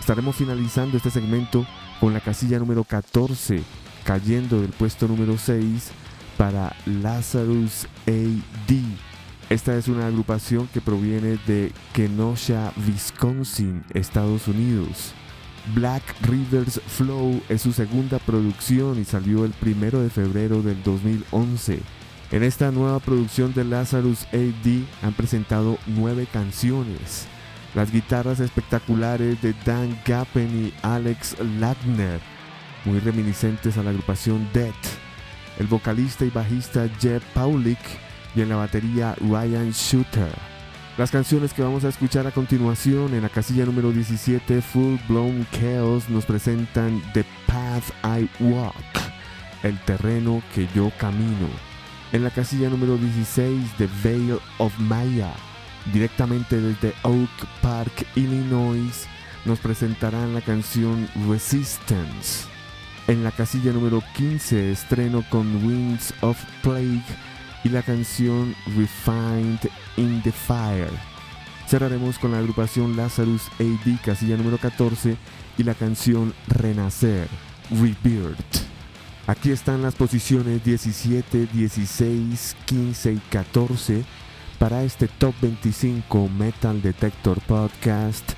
Estaremos 0.00 0.36
finalizando 0.36 0.96
este 0.96 1.10
segmento 1.10 1.66
con 2.00 2.14
la 2.14 2.20
casilla 2.20 2.58
número 2.58 2.84
14, 2.84 3.62
cayendo 4.04 4.60
del 4.60 4.70
puesto 4.70 5.06
número 5.06 5.36
6 5.36 5.90
para 6.38 6.74
Lazarus 6.86 7.86
AD. 8.06 9.09
Esta 9.50 9.76
es 9.76 9.88
una 9.88 10.06
agrupación 10.06 10.68
que 10.68 10.80
proviene 10.80 11.36
de 11.44 11.72
Kenosha, 11.92 12.72
Wisconsin, 12.86 13.82
Estados 13.94 14.46
Unidos. 14.46 15.12
Black 15.74 16.04
Rivers 16.22 16.80
Flow 16.86 17.42
es 17.48 17.62
su 17.62 17.72
segunda 17.72 18.20
producción 18.20 19.00
y 19.00 19.04
salió 19.04 19.44
el 19.44 19.50
primero 19.50 20.00
de 20.02 20.08
febrero 20.08 20.62
del 20.62 20.80
2011. 20.84 21.80
En 22.30 22.44
esta 22.44 22.70
nueva 22.70 23.00
producción 23.00 23.52
de 23.52 23.64
Lazarus 23.64 24.24
AD 24.32 24.84
han 25.02 25.14
presentado 25.14 25.78
nueve 25.88 26.28
canciones. 26.32 27.26
Las 27.74 27.90
guitarras 27.90 28.38
espectaculares 28.38 29.42
de 29.42 29.52
Dan 29.64 30.00
Gappen 30.06 30.66
y 30.66 30.72
Alex 30.82 31.36
Lagner, 31.58 32.20
muy 32.84 33.00
reminiscentes 33.00 33.76
a 33.78 33.82
la 33.82 33.90
agrupación 33.90 34.48
Death. 34.52 34.76
El 35.58 35.66
vocalista 35.66 36.24
y 36.24 36.30
bajista 36.30 36.88
Jeb 37.00 37.20
Paulik 37.34 37.80
y 38.34 38.42
en 38.42 38.48
la 38.48 38.56
batería 38.56 39.14
Ryan 39.20 39.70
Shooter. 39.70 40.32
Las 40.98 41.10
canciones 41.10 41.54
que 41.54 41.62
vamos 41.62 41.84
a 41.84 41.88
escuchar 41.88 42.26
a 42.26 42.30
continuación 42.30 43.14
en 43.14 43.22
la 43.22 43.28
casilla 43.28 43.64
número 43.64 43.90
17 43.90 44.60
Full 44.60 44.96
Blown 45.08 45.46
Chaos 45.50 46.08
nos 46.08 46.26
presentan 46.26 47.02
The 47.14 47.24
Path 47.46 47.84
I 48.04 48.28
Walk, 48.42 48.74
el 49.62 49.78
terreno 49.84 50.42
que 50.54 50.68
yo 50.74 50.92
camino. 50.98 51.48
En 52.12 52.24
la 52.24 52.30
casilla 52.30 52.68
número 52.68 52.96
16 52.96 53.70
The 53.78 53.88
Veil 54.02 54.38
of 54.58 54.78
Maya, 54.78 55.32
directamente 55.92 56.60
desde 56.60 56.92
Oak 57.02 57.30
Park, 57.62 58.06
Illinois, 58.16 59.06
nos 59.44 59.58
presentarán 59.58 60.34
la 60.34 60.40
canción 60.40 61.08
Resistance. 61.28 62.46
En 63.06 63.24
la 63.24 63.30
casilla 63.30 63.72
número 63.72 64.02
15 64.16 64.72
estreno 64.72 65.24
con 65.30 65.64
Winds 65.64 66.12
of 66.20 66.38
Plague 66.62 67.02
y 67.64 67.68
la 67.68 67.82
canción 67.82 68.54
Refined 68.76 69.60
in 69.96 70.22
the 70.22 70.32
Fire. 70.32 70.90
Cerraremos 71.66 72.18
con 72.18 72.32
la 72.32 72.38
agrupación 72.38 72.96
Lazarus 72.96 73.42
AD, 73.60 74.00
casilla 74.04 74.36
número 74.36 74.58
14, 74.58 75.16
y 75.58 75.62
la 75.62 75.74
canción 75.74 76.34
Renacer, 76.48 77.28
Rebirth. 77.70 78.70
Aquí 79.26 79.52
están 79.52 79.82
las 79.82 79.94
posiciones 79.94 80.64
17, 80.64 81.46
16, 81.52 82.56
15 82.64 83.12
y 83.12 83.18
14 83.30 84.04
para 84.58 84.82
este 84.82 85.06
Top 85.06 85.34
25 85.40 86.28
Metal 86.28 86.82
Detector 86.82 87.40
Podcast 87.42 88.32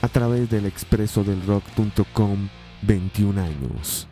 a 0.00 0.08
través 0.08 0.48
del 0.48 0.66
expreso 0.66 1.24
del 1.24 1.44
rock.com 1.46 2.48
21 2.82 3.40
años. 3.40 4.08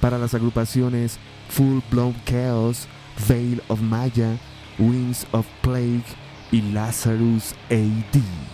Para 0.00 0.18
las 0.18 0.34
agrupaciones 0.34 1.18
Full 1.48 1.80
Blown 1.90 2.14
Chaos, 2.24 2.86
Veil 3.26 3.60
of 3.68 3.82
Maya, 3.82 4.38
Winds 4.78 5.26
of 5.32 5.46
Plague 5.62 6.04
y 6.50 6.60
Lazarus 6.72 7.54
AD. 7.70 8.49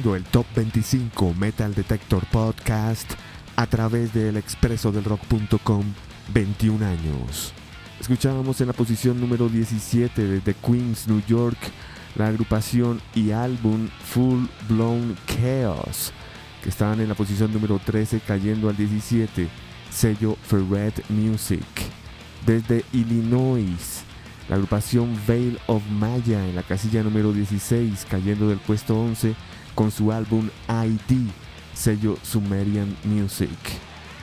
El 0.00 0.24
Top 0.24 0.46
25 0.56 1.34
Metal 1.34 1.74
Detector 1.74 2.24
Podcast 2.26 3.12
a 3.54 3.66
través 3.66 4.14
del 4.14 4.38
expreso 4.38 4.90
del 4.90 5.04
rock.com 5.04 5.84
21 6.32 6.86
años. 6.86 7.52
Escuchábamos 8.00 8.60
en 8.62 8.68
la 8.68 8.72
posición 8.72 9.20
número 9.20 9.50
17 9.50 10.22
de 10.22 10.40
The 10.40 10.54
Queens, 10.54 11.06
New 11.06 11.22
York, 11.28 11.58
la 12.16 12.28
agrupación 12.28 13.00
y 13.14 13.32
álbum 13.32 13.88
Full 14.06 14.46
Blown 14.68 15.16
Chaos, 15.26 16.12
que 16.62 16.70
estaban 16.70 17.00
en 17.00 17.08
la 17.08 17.14
posición 17.14 17.52
número 17.52 17.78
13 17.78 18.20
cayendo 18.26 18.70
al 18.70 18.76
17, 18.76 19.48
sello 19.90 20.36
Ferret 20.42 21.04
Music. 21.10 21.60
Desde 22.46 22.86
Illinois, 22.94 24.02
la 24.48 24.56
agrupación 24.56 25.14
Veil 25.28 25.58
of 25.66 25.82
Maya 25.90 26.48
en 26.48 26.56
la 26.56 26.62
casilla 26.62 27.02
número 27.02 27.34
16, 27.34 28.06
cayendo 28.08 28.48
del 28.48 28.58
puesto 28.60 28.98
11 28.98 29.34
con 29.74 29.90
su 29.90 30.12
álbum 30.12 30.48
ID, 30.68 31.28
sello 31.74 32.16
Sumerian 32.22 32.96
Music. 33.04 33.50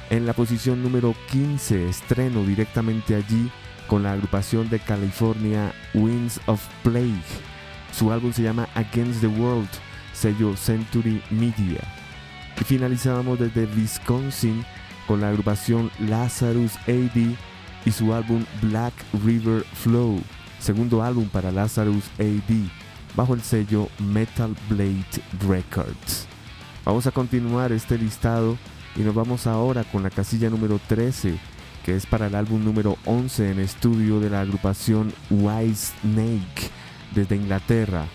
En 0.09 0.25
la 0.25 0.33
posición 0.33 0.81
número 0.83 1.13
15, 1.31 1.89
estreno 1.89 2.43
directamente 2.43 3.15
allí 3.15 3.51
con 3.87 4.03
la 4.03 4.13
agrupación 4.13 4.69
de 4.69 4.79
California 4.79 5.73
Winds 5.93 6.39
of 6.45 6.61
Plague. 6.83 7.23
Su 7.91 8.11
álbum 8.11 8.31
se 8.31 8.43
llama 8.43 8.67
Against 8.75 9.21
the 9.21 9.27
World, 9.27 9.69
sello 10.13 10.55
Century 10.55 11.21
Media. 11.29 11.81
Y 12.59 12.63
finalizábamos 12.63 13.39
desde 13.39 13.65
Wisconsin 13.65 14.65
con 15.07 15.21
la 15.21 15.29
agrupación 15.29 15.89
Lazarus 15.99 16.75
AD 16.87 17.35
y 17.85 17.91
su 17.91 18.13
álbum 18.13 18.45
Black 18.61 18.93
River 19.25 19.63
Flow, 19.73 20.21
segundo 20.59 21.01
álbum 21.01 21.27
para 21.29 21.51
Lazarus 21.51 22.03
AD, 22.19 22.69
bajo 23.17 23.33
el 23.33 23.41
sello 23.41 23.89
Metal 23.97 24.55
Blade 24.69 25.21
Records. 25.49 26.27
Vamos 26.85 27.07
a 27.07 27.11
continuar 27.11 27.71
este 27.71 27.97
listado 27.97 28.57
y 28.95 29.01
nos 29.01 29.15
vamos 29.15 29.47
ahora 29.47 29.83
con 29.83 30.03
la 30.03 30.11
casilla 30.11 30.51
número 30.51 30.79
13, 30.87 31.37
que 31.83 31.95
es 31.95 32.05
para 32.05 32.27
el 32.27 32.35
álbum 32.35 32.63
número 32.63 32.95
11 33.05 33.51
en 33.51 33.59
estudio 33.59 34.19
de 34.19 34.29
la 34.29 34.41
agrupación 34.41 35.11
Wise 35.31 35.93
Snake 36.01 36.69
desde 37.15 37.35
Inglaterra. 37.35 38.05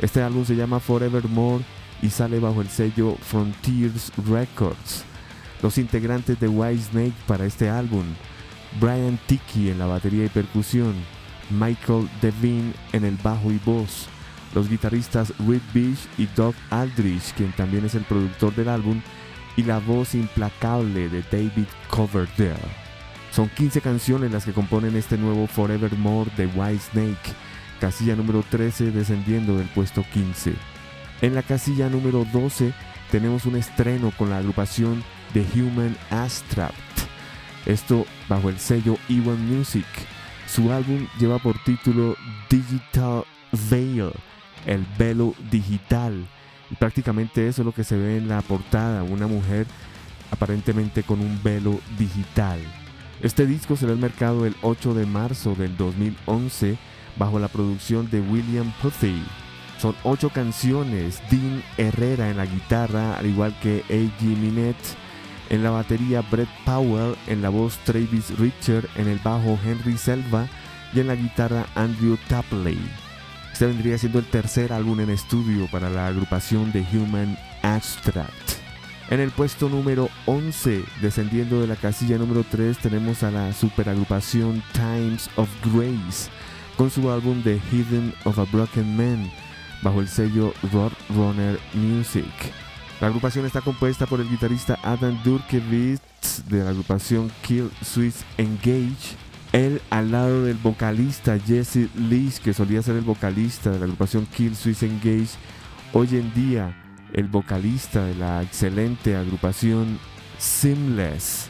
Este 0.00 0.22
álbum 0.22 0.44
se 0.44 0.56
llama 0.56 0.80
Forevermore 0.80 1.64
y 2.02 2.10
sale 2.10 2.40
bajo 2.40 2.60
el 2.60 2.68
sello 2.68 3.16
Frontiers 3.20 4.12
Records. 4.28 5.04
Los 5.62 5.78
integrantes 5.78 6.38
de 6.40 6.48
Wise 6.48 6.90
Snake 6.90 7.14
para 7.28 7.46
este 7.46 7.70
álbum, 7.70 8.04
Brian 8.80 9.20
Tiki 9.28 9.70
en 9.70 9.78
la 9.78 9.86
batería 9.86 10.24
y 10.24 10.28
percusión, 10.28 10.94
Michael 11.48 12.08
Devine 12.20 12.72
en 12.92 13.04
el 13.04 13.16
bajo 13.22 13.52
y 13.52 13.58
voz, 13.64 14.08
los 14.54 14.68
guitarristas 14.68 15.32
Rick 15.46 15.62
Beach 15.72 15.98
y 16.16 16.26
Doug 16.36 16.54
Aldrich, 16.70 17.32
quien 17.36 17.52
también 17.52 17.84
es 17.84 17.94
el 17.94 18.02
productor 18.02 18.54
del 18.54 18.68
álbum, 18.68 19.00
y 19.56 19.62
la 19.64 19.78
voz 19.78 20.14
implacable 20.14 21.08
de 21.08 21.22
David 21.30 21.66
Coverdale. 21.88 22.56
Son 23.32 23.48
15 23.48 23.80
canciones 23.80 24.32
las 24.32 24.44
que 24.44 24.52
componen 24.52 24.96
este 24.96 25.18
nuevo 25.18 25.46
Forevermore 25.46 26.30
de 26.36 26.46
White 26.46 26.82
Snake, 26.92 27.34
casilla 27.80 28.16
número 28.16 28.44
13 28.48 28.90
descendiendo 28.92 29.56
del 29.58 29.68
puesto 29.68 30.04
15. 30.12 30.54
En 31.20 31.34
la 31.34 31.42
casilla 31.42 31.88
número 31.88 32.24
12 32.32 32.72
tenemos 33.10 33.46
un 33.46 33.56
estreno 33.56 34.12
con 34.16 34.30
la 34.30 34.38
agrupación 34.38 35.02
The 35.32 35.44
Human 35.54 35.96
Abstract. 36.10 36.74
Esto 37.66 38.06
bajo 38.28 38.48
el 38.48 38.58
sello 38.58 38.96
Ewan 39.08 39.44
Music. 39.46 39.86
Su 40.46 40.72
álbum 40.72 41.06
lleva 41.18 41.38
por 41.38 41.62
título 41.64 42.16
Digital 42.48 43.24
Veil, 43.70 44.10
el 44.66 44.86
velo 44.98 45.34
digital. 45.50 46.26
Y 46.70 46.74
prácticamente 46.74 47.48
eso 47.48 47.62
es 47.62 47.66
lo 47.66 47.72
que 47.72 47.84
se 47.84 47.96
ve 47.96 48.18
en 48.18 48.28
la 48.28 48.42
portada, 48.42 49.02
una 49.02 49.26
mujer 49.26 49.66
aparentemente 50.30 51.02
con 51.02 51.20
un 51.20 51.40
velo 51.42 51.80
digital. 51.98 52.60
Este 53.22 53.46
disco 53.46 53.76
será 53.76 53.92
al 53.92 53.98
mercado 53.98 54.46
el 54.46 54.54
8 54.62 54.94
de 54.94 55.06
marzo 55.06 55.54
del 55.54 55.76
2011 55.76 56.78
bajo 57.16 57.38
la 57.38 57.48
producción 57.48 58.08
de 58.10 58.20
William 58.20 58.72
Putty. 58.80 59.22
Son 59.78 59.94
ocho 60.02 60.30
canciones, 60.30 61.22
Dean 61.30 61.62
Herrera 61.76 62.30
en 62.30 62.36
la 62.36 62.46
guitarra, 62.46 63.16
al 63.16 63.26
igual 63.26 63.56
que 63.60 63.84
A.G. 63.88 64.36
Minette, 64.36 64.96
en 65.50 65.62
la 65.62 65.70
batería 65.70 66.22
Brett 66.22 66.48
Powell, 66.64 67.16
en 67.26 67.42
la 67.42 67.48
voz 67.48 67.78
Travis 67.84 68.36
Richard, 68.38 68.88
en 68.96 69.08
el 69.08 69.18
bajo 69.18 69.58
Henry 69.64 69.96
Selva 69.96 70.48
y 70.92 71.00
en 71.00 71.06
la 71.06 71.14
guitarra 71.14 71.66
Andrew 71.74 72.18
Tapley. 72.28 72.78
Este 73.58 73.66
vendría 73.66 73.98
siendo 73.98 74.20
el 74.20 74.24
tercer 74.24 74.72
álbum 74.72 75.00
en 75.00 75.10
estudio 75.10 75.66
para 75.72 75.90
la 75.90 76.06
agrupación 76.06 76.70
de 76.70 76.86
Human 76.92 77.36
Abstract. 77.62 78.52
En 79.10 79.18
el 79.18 79.32
puesto 79.32 79.68
número 79.68 80.10
11, 80.26 80.84
descendiendo 81.02 81.60
de 81.60 81.66
la 81.66 81.74
casilla 81.74 82.18
número 82.18 82.44
3, 82.48 82.78
tenemos 82.78 83.24
a 83.24 83.32
la 83.32 83.52
superagrupación 83.52 84.62
Times 84.72 85.28
of 85.34 85.48
Grace 85.74 86.30
con 86.76 86.88
su 86.88 87.10
álbum 87.10 87.42
The 87.42 87.60
Hidden 87.72 88.14
of 88.26 88.38
a 88.38 88.44
Broken 88.44 88.96
Man 88.96 89.28
bajo 89.82 90.02
el 90.02 90.06
sello 90.06 90.54
Roadrunner 90.72 91.58
Music. 91.74 92.30
La 93.00 93.08
agrupación 93.08 93.44
está 93.44 93.60
compuesta 93.60 94.06
por 94.06 94.20
el 94.20 94.30
guitarrista 94.30 94.78
Adam 94.84 95.20
Durkevitz 95.24 96.44
de 96.48 96.62
la 96.62 96.70
agrupación 96.70 97.28
Kill 97.42 97.72
Swiss 97.82 98.24
Engage, 98.36 99.16
él 99.52 99.80
al 99.90 100.12
lado 100.12 100.44
del 100.44 100.56
vocalista 100.56 101.38
Jesse 101.38 101.88
Lees, 101.96 102.40
que 102.40 102.52
solía 102.52 102.82
ser 102.82 102.96
el 102.96 103.04
vocalista 103.04 103.70
de 103.70 103.78
la 103.78 103.84
agrupación 103.84 104.26
Kill 104.26 104.54
Swiss 104.54 104.82
Engage, 104.82 105.30
hoy 105.92 106.08
en 106.12 106.32
día 106.34 106.76
el 107.12 107.28
vocalista 107.28 108.04
de 108.04 108.14
la 108.14 108.42
excelente 108.42 109.16
agrupación 109.16 109.98
Seamless. 110.38 111.48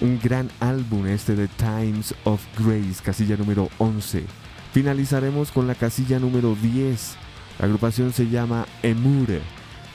Un 0.00 0.18
gran 0.22 0.50
álbum 0.60 1.06
este 1.06 1.34
de 1.36 1.48
Times 1.48 2.14
of 2.24 2.42
Grace, 2.58 3.02
casilla 3.02 3.36
número 3.36 3.70
11. 3.78 4.24
Finalizaremos 4.72 5.52
con 5.52 5.66
la 5.66 5.74
casilla 5.74 6.18
número 6.18 6.54
10. 6.54 7.16
La 7.60 7.64
agrupación 7.64 8.12
se 8.12 8.28
llama 8.28 8.66
Emure. 8.82 9.40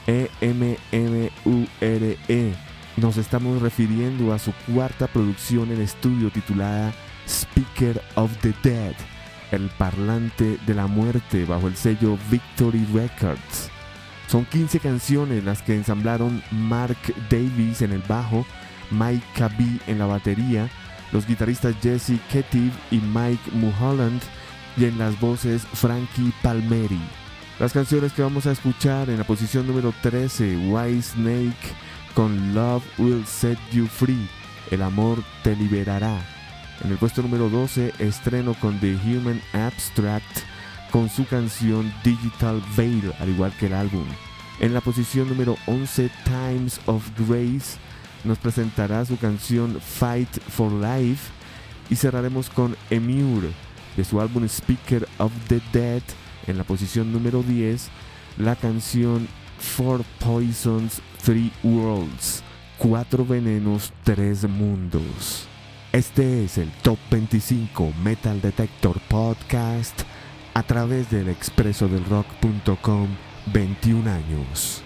E-M-M-U-R-E. 0.08 0.96
Nos 2.98 3.18
estamos 3.18 3.62
refiriendo 3.62 4.34
a 4.34 4.40
su 4.40 4.52
cuarta 4.74 5.06
producción 5.08 5.72
en 5.72 5.82
estudio 5.82 6.32
titulada 6.32 6.92
Speaker 7.32 8.02
of 8.16 8.36
the 8.42 8.54
Dead, 8.62 8.94
el 9.52 9.70
parlante 9.78 10.58
de 10.66 10.74
la 10.74 10.88
muerte 10.88 11.46
bajo 11.46 11.68
el 11.68 11.76
sello 11.76 12.18
Victory 12.30 12.86
Records. 12.94 13.70
Son 14.28 14.46
15 14.46 14.80
canciones 14.80 15.44
las 15.44 15.62
que 15.62 15.76
ensamblaron 15.76 16.44
Mark 16.52 16.98
Davis 17.30 17.82
en 17.82 17.94
el 17.94 18.02
bajo, 18.02 18.46
Mike 18.92 19.26
Cabee 19.36 19.80
en 19.88 20.00
la 20.00 20.06
batería, 20.06 20.70
los 21.12 21.26
guitarristas 21.26 21.76
Jesse 21.82 22.20
Kettiv 22.32 22.72
y 22.92 22.98
Mike 22.98 23.52
Mulholland 23.54 24.22
y 24.78 24.86
en 24.86 24.98
las 24.98 25.20
voces 25.20 25.64
Frankie 25.74 26.34
Palmeri. 26.42 27.02
Las 27.60 27.74
canciones 27.74 28.14
que 28.14 28.22
vamos 28.22 28.48
a 28.48 28.52
escuchar 28.52 29.10
en 29.10 29.18
la 29.18 29.24
posición 29.24 29.68
número 29.68 29.94
13, 30.02 30.58
White 30.68 31.02
Snake 31.02 31.76
con 32.14 32.54
Love 32.54 32.84
Will 32.98 33.26
Set 33.26 33.60
You 33.72 33.88
Free, 33.88 34.28
El 34.70 34.82
amor 34.82 35.24
te 35.44 35.56
liberará. 35.56 36.41
En 36.84 36.92
el 36.92 36.98
puesto 36.98 37.22
número 37.22 37.50
12, 37.50 37.94
estreno 38.00 38.56
con 38.56 38.80
The 38.80 38.96
Human 38.96 39.40
Abstract 39.54 40.40
con 40.92 41.10
su 41.10 41.26
canción 41.26 41.94
Digital 42.04 42.62
Veil, 42.76 43.14
al 43.20 43.30
igual 43.30 43.54
que 43.60 43.68
el 43.68 43.74
álbum. 43.74 44.06
En 44.60 44.74
la 44.74 44.82
posición 44.82 45.30
número 45.30 45.58
11, 45.68 46.10
Times 46.26 46.80
of 46.88 47.08
Grace 47.28 47.78
nos 48.24 48.40
presentará 48.40 49.06
su 49.06 49.18
canción 49.18 49.80
Fight 49.80 50.30
for 50.50 50.72
Life 50.72 51.32
y 51.90 51.96
cerraremos 51.96 52.50
con 52.50 52.76
Emure 52.90 53.50
de 53.96 54.04
su 54.04 54.20
álbum 54.20 54.46
Speaker 54.46 55.08
of 55.20 55.32
the 55.48 55.62
Dead 55.72 56.02
en 56.48 56.58
la 56.58 56.64
posición 56.64 57.12
número 57.12 57.44
10 57.44 57.90
la 58.38 58.56
canción 58.56 59.28
Four 59.60 60.04
Poisons, 60.20 61.02
Three 61.24 61.52
Worlds, 61.64 62.44
Cuatro 62.78 63.26
Venenos, 63.26 63.94
Tres 64.04 64.48
Mundos. 64.48 65.51
Este 65.94 66.46
es 66.46 66.58
el 66.58 66.72
Top 66.84 66.98
25 67.10 67.92
Metal 68.02 68.40
Detector 68.40 68.98
Podcast 69.10 70.04
a 70.54 70.64
través 70.64 71.12
del 71.12 71.28
expreso 71.28 71.90
del 71.90 72.06
rock.com 72.06 73.10
21 73.48 74.10
años. 74.10 74.84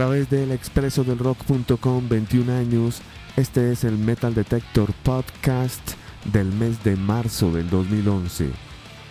Través 0.00 0.30
del 0.30 0.52
expreso 0.52 1.04
del 1.04 1.18
rock.com 1.18 2.08
21 2.08 2.54
años, 2.54 3.02
este 3.36 3.70
es 3.70 3.84
el 3.84 3.98
Metal 3.98 4.32
Detector 4.32 4.94
Podcast 5.02 5.90
del 6.24 6.46
mes 6.46 6.82
de 6.82 6.96
marzo 6.96 7.52
del 7.52 7.68
2011. 7.68 8.48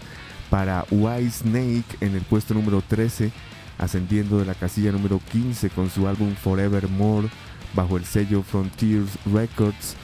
para 0.50 0.86
White 0.90 1.32
Snake 1.32 1.98
en 2.02 2.16
el 2.16 2.22
puesto 2.22 2.56
número 2.56 2.82
13, 2.82 3.32
ascendiendo 3.78 4.40
de 4.40 4.46
la 4.46 4.56
casilla 4.56 4.92
número 4.92 5.22
15 5.32 5.70
con 5.70 5.90
su 5.90 6.08
álbum 6.08 6.36
Forevermore 6.36 7.30
bajo 7.76 7.98
el 7.98 8.06
sello 8.06 8.42
Frontiers 8.42 9.12
Records. 9.32 9.96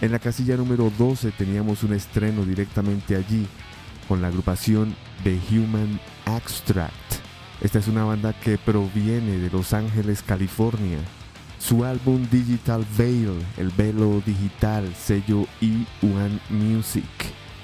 En 0.00 0.12
la 0.12 0.18
casilla 0.18 0.56
número 0.56 0.90
12 0.98 1.30
teníamos 1.32 1.82
un 1.82 1.94
estreno 1.94 2.44
directamente 2.44 3.16
allí 3.16 3.46
con 4.08 4.20
la 4.20 4.28
agrupación 4.28 4.94
The 5.22 5.38
Human 5.50 6.00
Abstract. 6.26 6.92
Esta 7.60 7.78
es 7.78 7.88
una 7.88 8.04
banda 8.04 8.32
que 8.32 8.58
proviene 8.58 9.38
de 9.38 9.50
Los 9.50 9.72
Ángeles, 9.72 10.22
California. 10.22 10.98
Su 11.58 11.84
álbum 11.84 12.26
Digital 12.30 12.84
Veil, 12.98 13.32
el 13.56 13.70
velo 13.70 14.20
digital, 14.26 14.92
sello 14.94 15.46
E1 15.62 16.40
Music. 16.50 17.04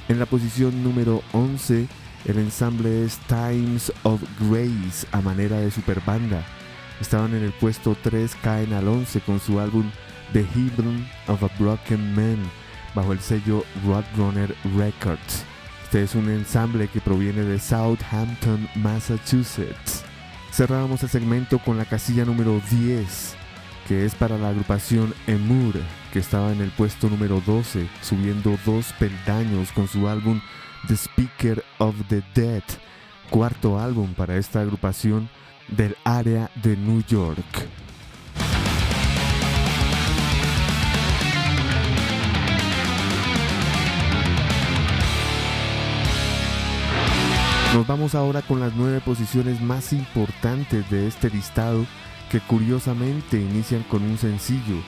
En 0.09 0.19
la 0.19 0.27
posición 0.27 0.82
número 0.82 1.23
11, 1.32 1.86
el 2.24 2.39
ensamble 2.39 3.05
es 3.05 3.19
Times 3.27 3.93
of 4.05 4.23
Grace 4.39 5.07
a 5.12 5.20
manera 5.20 5.59
de 5.59 5.70
superbanda. 5.70 6.43
Estaban 7.01 7.35
en 7.35 7.43
el 7.43 7.52
puesto 7.52 7.97
3, 8.01 8.35
caen 8.43 8.73
al 8.73 8.89
11 8.89 9.20
con 9.20 9.40
su 9.40 9.61
álbum 9.61 9.90
The 10.32 10.44
Hymn 10.55 11.09
of 11.28 11.43
a 11.43 11.51
Broken 11.59 12.15
Man 12.15 12.39
bajo 12.94 13.12
el 13.12 13.20
sello 13.20 13.65
Roadrunner 13.85 14.55
Records. 14.77 15.44
Este 15.85 16.02
es 16.05 16.15
un 16.15 16.28
ensamble 16.31 16.86
que 16.89 17.01
proviene 17.01 17.43
de 17.43 17.59
Southampton, 17.59 18.69
Massachusetts. 18.77 20.05
Cerrábamos 20.52 21.02
el 21.02 21.09
segmento 21.09 21.59
con 21.59 21.78
la 21.78 21.85
casilla 21.85 22.24
número 22.24 22.61
10, 22.70 23.35
que 23.89 24.05
es 24.05 24.15
para 24.15 24.39
la 24.39 24.51
agrupación 24.51 25.12
Emur, 25.27 25.74
que 26.12 26.20
estaba 26.20 26.52
en 26.52 26.61
el 26.61 26.70
puesto 26.70 27.09
número 27.09 27.43
12, 27.44 27.89
subiendo 28.02 28.57
dos 28.65 28.93
peldaños 29.01 29.73
con 29.73 29.89
su 29.89 30.09
álbum 30.09 30.40
The 30.86 30.94
Speaker 30.94 31.65
of 31.78 31.97
the 32.09 32.23
Dead, 32.35 32.62
cuarto 33.31 33.81
álbum 33.81 34.15
para 34.15 34.36
esta 34.36 34.61
agrupación 34.61 35.28
del 35.69 35.97
área 36.05 36.51
de 36.62 36.77
New 36.77 37.02
York. 37.09 37.44
Nos 47.74 47.86
vamos 47.86 48.16
ahora 48.16 48.42
con 48.42 48.59
las 48.59 48.74
nueve 48.74 49.01
posiciones 49.01 49.60
más 49.60 49.92
importantes 49.92 50.90
de 50.90 51.06
este 51.06 51.30
listado 51.30 51.86
que 52.28 52.40
curiosamente 52.40 53.40
inician 53.40 53.84
con 53.84 54.02
un 54.02 54.18
sencillo, 54.18 54.82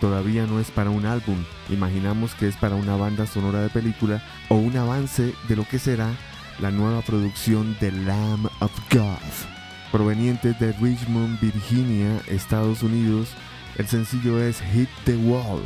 todavía 0.00 0.44
no 0.44 0.58
es 0.58 0.72
para 0.72 0.90
un 0.90 1.06
álbum, 1.06 1.36
imaginamos 1.70 2.34
que 2.34 2.48
es 2.48 2.56
para 2.56 2.74
una 2.74 2.96
banda 2.96 3.28
sonora 3.28 3.60
de 3.60 3.68
película 3.68 4.20
o 4.48 4.56
un 4.56 4.76
avance 4.76 5.32
de 5.48 5.56
lo 5.56 5.64
que 5.64 5.78
será 5.78 6.10
la 6.58 6.72
nueva 6.72 7.02
producción 7.02 7.76
de 7.80 7.92
Lamb 7.92 8.46
of 8.58 8.72
God. 8.92 9.32
Proveniente 9.92 10.54
de 10.54 10.72
Richmond, 10.72 11.38
Virginia, 11.40 12.20
Estados 12.26 12.82
Unidos, 12.82 13.28
el 13.78 13.86
sencillo 13.86 14.42
es 14.42 14.60
Hit 14.72 14.88
the 15.04 15.14
Wall, 15.16 15.62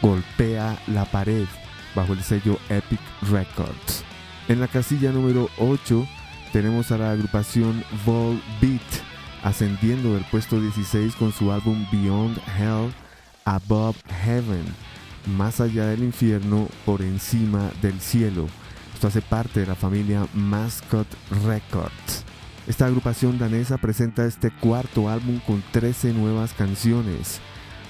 Golpea 0.00 0.78
la 0.86 1.04
pared, 1.04 1.46
bajo 1.94 2.14
el 2.14 2.22
sello 2.22 2.58
Epic 2.70 3.00
Records. 3.30 4.04
En 4.48 4.60
la 4.60 4.68
casilla 4.68 5.12
número 5.12 5.50
8 5.58 6.06
tenemos 6.54 6.90
a 6.90 6.96
la 6.96 7.10
agrupación 7.10 7.84
Volbeat, 8.06 8.80
ascendiendo 9.42 10.14
del 10.14 10.24
puesto 10.24 10.58
16 10.58 11.16
con 11.16 11.32
su 11.32 11.52
álbum 11.52 11.86
Beyond 11.92 12.38
Hell, 12.58 12.90
Above 13.44 13.98
Heaven, 14.24 14.64
más 15.36 15.60
allá 15.60 15.84
del 15.88 16.02
infierno, 16.02 16.66
por 16.86 17.02
encima 17.02 17.70
del 17.82 18.00
cielo. 18.00 18.46
Esto 18.94 19.08
hace 19.08 19.20
parte 19.20 19.60
de 19.60 19.66
la 19.66 19.74
familia 19.74 20.26
Mascot 20.32 21.06
Records. 21.44 22.24
Esta 22.66 22.86
agrupación 22.86 23.38
danesa 23.38 23.76
presenta 23.76 24.24
este 24.24 24.50
cuarto 24.50 25.10
álbum 25.10 25.40
con 25.40 25.62
13 25.72 26.14
nuevas 26.14 26.54
canciones. 26.54 27.40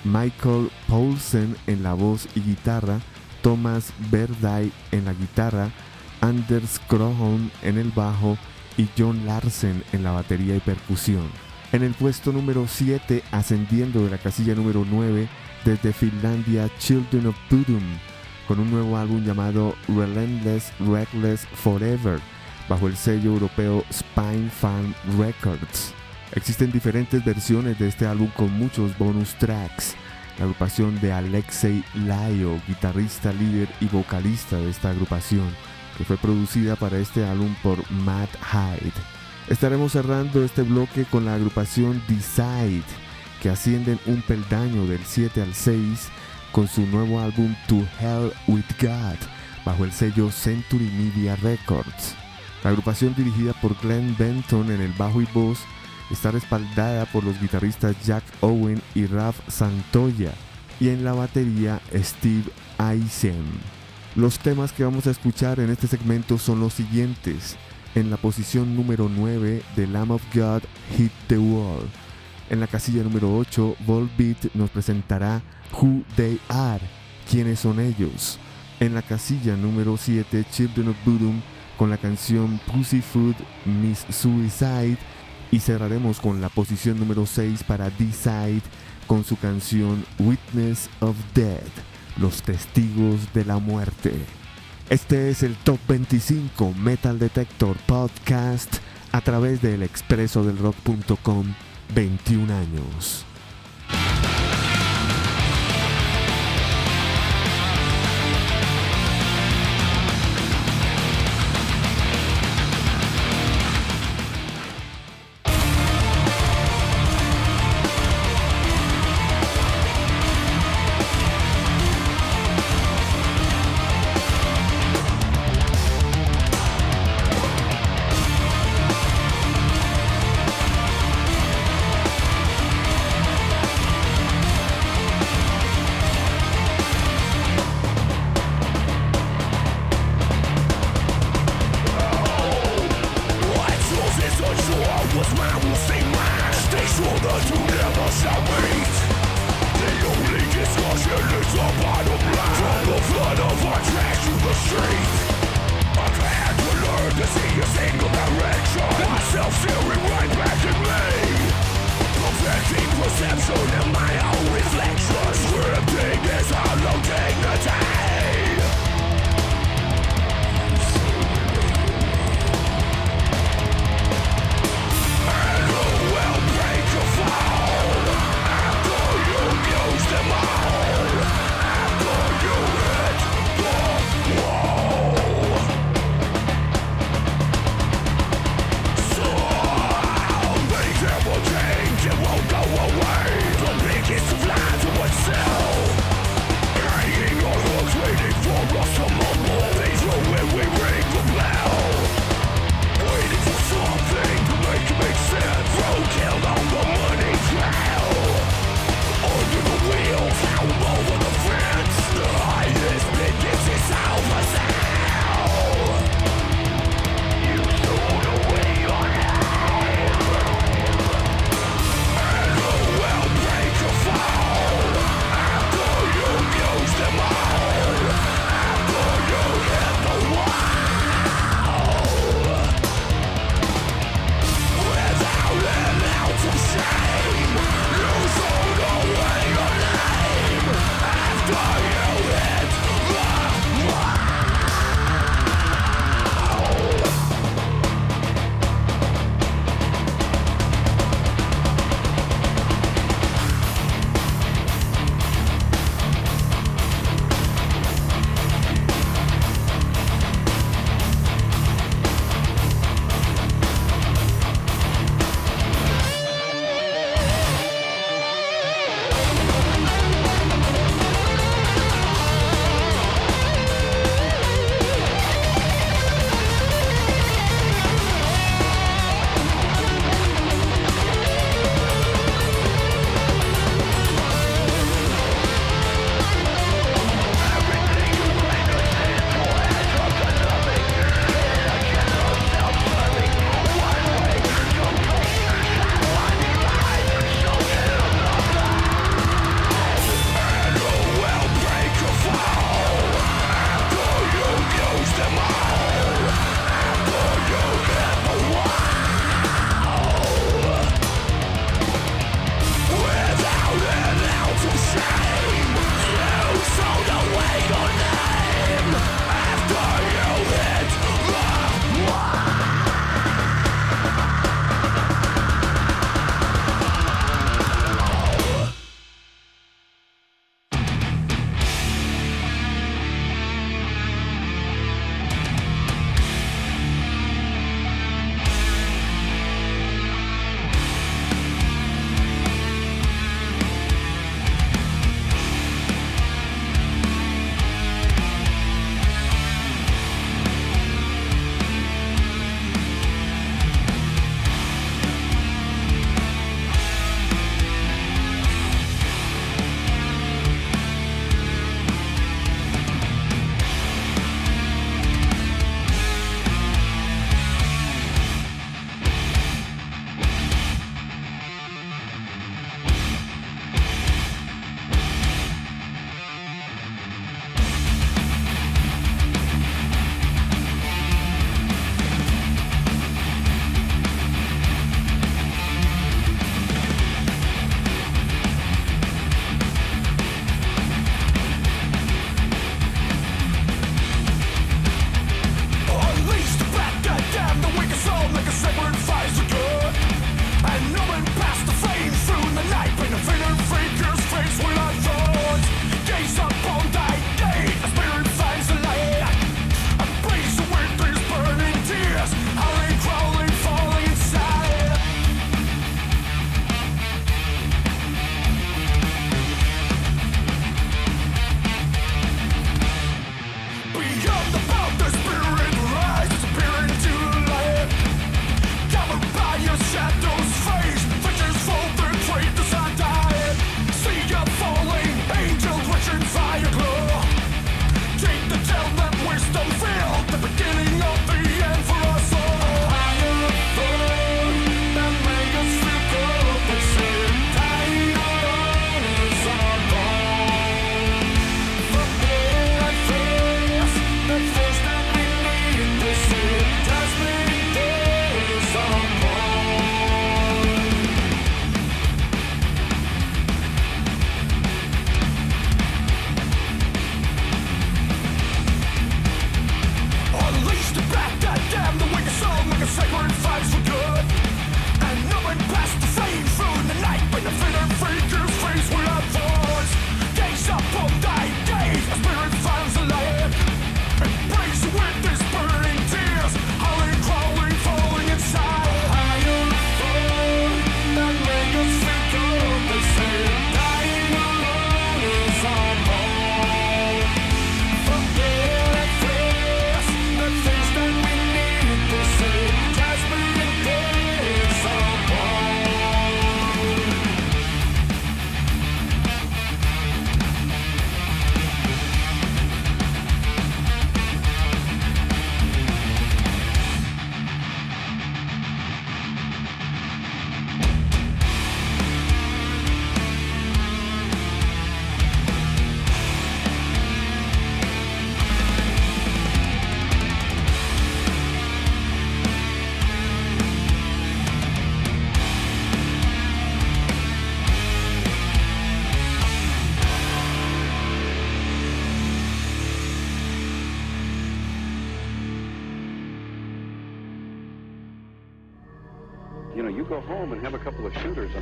Michael 0.03 0.71
Poulsen 0.89 1.57
en 1.69 1.85
la 1.85 1.95
voz 1.95 2.27
y 2.35 2.41
guitarra, 2.41 2.99
Thomas 3.43 3.93
Verday 4.11 4.73
en 4.91 5.05
la 5.05 5.13
guitarra, 5.13 5.71
Anders 6.21 6.81
Krohn 6.89 7.51
en 7.63 7.79
el 7.79 7.91
bajo 7.91 8.37
y 8.77 8.89
John 8.97 9.27
Larsen 9.27 9.83
en 9.93 10.03
la 10.03 10.13
batería 10.13 10.57
y 10.57 10.61
percusión. 10.61 11.29
En 11.73 11.83
el 11.83 11.93
puesto 11.93 12.33
número 12.33 12.67
7, 12.67 13.23
ascendiendo 13.31 14.05
de 14.05 14.11
la 14.11 14.19
casilla 14.19 14.55
número 14.55 14.87
9, 14.89 15.29
desde 15.65 15.93
Finlandia, 15.93 16.71
Children 16.79 17.27
of 17.27 17.37
Bodom, 17.51 17.83
con 18.47 18.61
un 18.61 18.71
nuevo 18.71 18.97
álbum 18.97 19.23
llamado 19.25 19.75
Relentless 19.89 20.73
Reckless 20.81 21.47
Forever, 21.47 22.21
bajo 22.69 22.87
el 22.87 22.97
sello 22.97 23.33
europeo 23.33 23.85
Spine 23.93 24.49
Fan 24.49 24.95
Records. 25.19 25.93
Existen 26.33 26.73
diferentes 26.73 27.25
versiones 27.25 27.79
de 27.79 27.89
este 27.89 28.07
álbum 28.07 28.29
con 28.37 28.51
muchos 28.53 28.97
bonus 28.97 29.35
tracks. 29.35 29.95
La 30.39 30.45
agrupación 30.45 31.01
de 31.01 31.13
Alexei 31.13 31.83
Layo, 31.95 32.57
guitarrista, 32.67 33.33
líder 33.33 33.69
y 33.81 33.87
vocalista 33.87 34.57
de 34.57 34.71
esta 34.71 34.91
agrupación, 34.91 35.49
que 35.99 36.05
fue 36.05 36.17
producida 36.17 36.77
para 36.77 36.99
este 36.99 37.27
álbum 37.27 37.55
por 37.63 37.79
Matt 37.91 38.31
Hyde. 38.53 38.93
Estaremos 39.49 39.93
cerrando 39.93 40.45
este 40.45 40.63
bloque 40.63 41.05
con 41.05 41.25
la 41.25 41.35
agrupación 41.35 42.01
Decide, 42.07 42.85
que 43.43 43.51
ascienden 43.51 43.99
un 44.07 44.23
peldaño 44.23 44.87
del 44.87 45.01
7 45.05 45.43
al 45.43 45.55
6 45.55 46.09
con 46.53 46.69
su 46.69 46.87
nuevo 46.87 47.21
álbum 47.21 47.55
To 47.67 47.77
Hell 48.01 48.33
with 48.47 48.65
God, 48.81 49.19
bajo 49.65 49.85
el 49.85 49.93
sello 49.93 50.31
Century 50.31 50.91
Media 50.97 51.35
Records. 51.37 52.15
La 52.63 52.71
agrupación 52.71 53.15
dirigida 53.15 53.53
por 53.55 53.77
Glenn 53.81 54.15
Benton 54.19 54.71
en 54.71 54.81
el 54.81 54.93
bajo 54.93 55.21
y 55.21 55.27
voz 55.35 55.59
está 56.11 56.31
respaldada 56.31 57.07
por 57.07 57.25
los 57.25 57.41
guitarristas 57.41 57.97
Jack 58.05 58.25
Owen 58.41 58.81
y 58.95 59.07
Raf 59.07 59.37
Santoya 59.49 60.33
y 60.81 60.89
en 60.89 61.05
la 61.05 61.13
batería 61.13 61.81
Steve 61.95 62.45
Eisen. 62.79 63.78
Los 64.17 64.39
temas 64.39 64.73
que 64.73 64.85
vamos 64.85 65.07
a 65.07 65.11
escuchar 65.11 65.61
en 65.61 65.71
este 65.71 65.87
segmento 65.87 66.39
son 66.39 66.61
los 66.61 66.75
siguientes. 66.75 67.57
En 67.95 68.11
la 68.11 68.17
posición 68.17 68.77
número 68.77 69.09
9 69.09 69.63
de 69.77 69.87
Lamb 69.87 70.13
of 70.13 70.23
God 70.35 70.63
Hit 70.97 71.13
the 71.29 71.39
Wall. 71.39 71.89
En 72.51 72.61
la 72.61 72.67
casilla 72.67 73.03
número 73.03 73.37
8, 73.37 73.77
Volbeat 73.87 74.55
nos 74.55 74.71
presentará 74.71 75.43
Who 75.73 76.03
They 76.17 76.41
Are, 76.49 76.83
quiénes 77.31 77.61
son 77.61 77.81
ellos. 77.81 78.39
En 78.81 78.95
la 78.95 79.03
casilla 79.03 79.57
número 79.57 79.97
7, 79.97 80.45
Children 80.51 80.89
of 80.89 80.97
Bodom 81.05 81.41
con 81.79 81.91
la 81.91 81.97
canción 81.97 82.61
Pussyfoot 82.67 83.37
Miss 83.65 84.05
Suicide 84.11 84.99
y 85.51 85.61
cerraremos 85.61 86.21
con 86.21 86.41
la 86.41 86.49
posición 86.49 86.99
número 86.99 87.25
6 87.25 87.65
para 87.65 87.89
D-Side 87.91 88.63
con 89.07 89.25
su 89.25 89.37
canción 89.39 90.05
Witness 90.19 90.91
of 91.01 91.17
Death, 91.35 91.73
los 92.21 92.43
testigos 92.43 93.33
de 93.33 93.45
la 93.45 93.59
muerte. 93.59 94.13
Este 94.91 95.31
es 95.31 95.43
el 95.43 95.55
Top 95.57 95.79
25 95.89 96.75
Metal 96.75 97.19
Detector 97.19 97.77
Podcast 97.87 98.77
a 99.13 99.21
través 99.21 99.63
del 99.63 99.83
expreso 99.83 100.45
del 100.45 100.59
rock.com 100.59 101.55
21 101.95 102.55
años. 102.55 103.28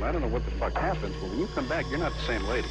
I 0.07 0.13
don't 0.13 0.21
know 0.21 0.29
what 0.29 0.45
the 0.45 0.51
fuck 0.51 0.73
happens, 0.73 1.13
but 1.19 1.29
when 1.29 1.37
you 1.37 1.47
come 1.47 1.67
back, 1.67 1.85
you're 1.89 1.99
not 1.99 2.13
the 2.13 2.21
same 2.21 2.45
lady. 2.45 2.69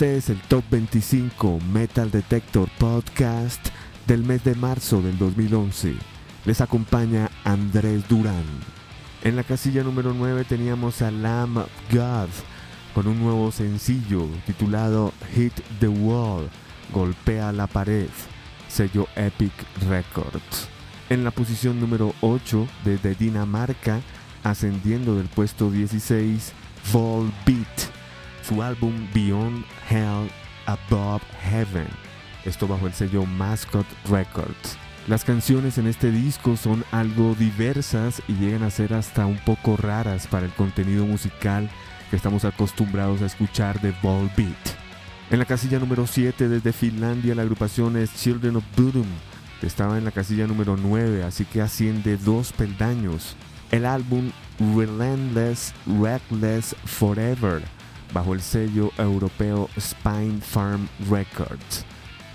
Este 0.00 0.16
es 0.16 0.30
el 0.30 0.40
Top 0.40 0.64
25 0.70 1.58
Metal 1.74 2.10
Detector 2.10 2.70
Podcast 2.78 3.68
del 4.06 4.24
mes 4.24 4.42
de 4.44 4.54
marzo 4.54 5.02
del 5.02 5.18
2011. 5.18 5.94
Les 6.46 6.62
acompaña 6.62 7.30
Andrés 7.44 8.08
Durán. 8.08 8.46
En 9.24 9.36
la 9.36 9.42
casilla 9.44 9.82
número 9.82 10.14
9 10.14 10.44
teníamos 10.44 11.02
a 11.02 11.10
Lamb 11.10 11.58
of 11.58 11.68
God 11.92 12.30
con 12.94 13.08
un 13.08 13.20
nuevo 13.20 13.52
sencillo 13.52 14.26
titulado 14.46 15.12
Hit 15.34 15.52
the 15.80 15.88
Wall, 15.88 16.48
Golpea 16.94 17.52
la 17.52 17.66
pared, 17.66 18.08
sello 18.68 19.06
Epic 19.16 19.52
Records. 19.86 20.70
En 21.10 21.24
la 21.24 21.30
posición 21.30 21.78
número 21.78 22.14
8 22.22 22.66
desde 22.86 23.14
Dinamarca, 23.16 24.00
ascendiendo 24.44 25.16
del 25.16 25.26
puesto 25.26 25.70
16, 25.70 26.54
Volbeat 26.90 28.00
su 28.42 28.62
álbum 28.62 28.94
Beyond 29.14 29.64
Hell 29.90 30.30
Above 30.66 31.22
Heaven, 31.42 31.88
esto 32.44 32.68
bajo 32.68 32.86
el 32.86 32.92
sello 32.92 33.26
Mascot 33.26 33.86
Records. 34.08 34.78
Las 35.08 35.24
canciones 35.24 35.78
en 35.78 35.88
este 35.88 36.12
disco 36.12 36.56
son 36.56 36.84
algo 36.92 37.34
diversas 37.34 38.22
y 38.28 38.34
llegan 38.34 38.62
a 38.62 38.70
ser 38.70 38.94
hasta 38.94 39.26
un 39.26 39.38
poco 39.38 39.76
raras 39.76 40.28
para 40.28 40.46
el 40.46 40.52
contenido 40.52 41.06
musical 41.06 41.68
que 42.08 42.16
estamos 42.16 42.44
acostumbrados 42.44 43.20
a 43.22 43.26
escuchar 43.26 43.80
de 43.80 43.92
Volbeat. 44.00 44.56
En 45.30 45.40
la 45.40 45.44
casilla 45.44 45.80
número 45.80 46.06
7 46.06 46.48
desde 46.48 46.72
Finlandia 46.72 47.34
la 47.34 47.42
agrupación 47.42 47.96
es 47.96 48.14
Children 48.14 48.56
of 48.56 48.64
Bodom, 48.76 49.06
estaba 49.62 49.98
en 49.98 50.04
la 50.04 50.12
casilla 50.12 50.46
número 50.46 50.76
9, 50.76 51.24
así 51.24 51.44
que 51.44 51.60
asciende 51.60 52.16
dos 52.16 52.52
peldaños. 52.52 53.34
El 53.72 53.86
álbum 53.86 54.30
Relentless 54.58 55.74
Reckless 55.86 56.76
Forever 56.84 57.62
bajo 58.12 58.34
el 58.34 58.40
sello 58.40 58.90
europeo 58.98 59.68
Spine 59.78 60.40
Farm 60.40 60.88
Records. 61.10 61.84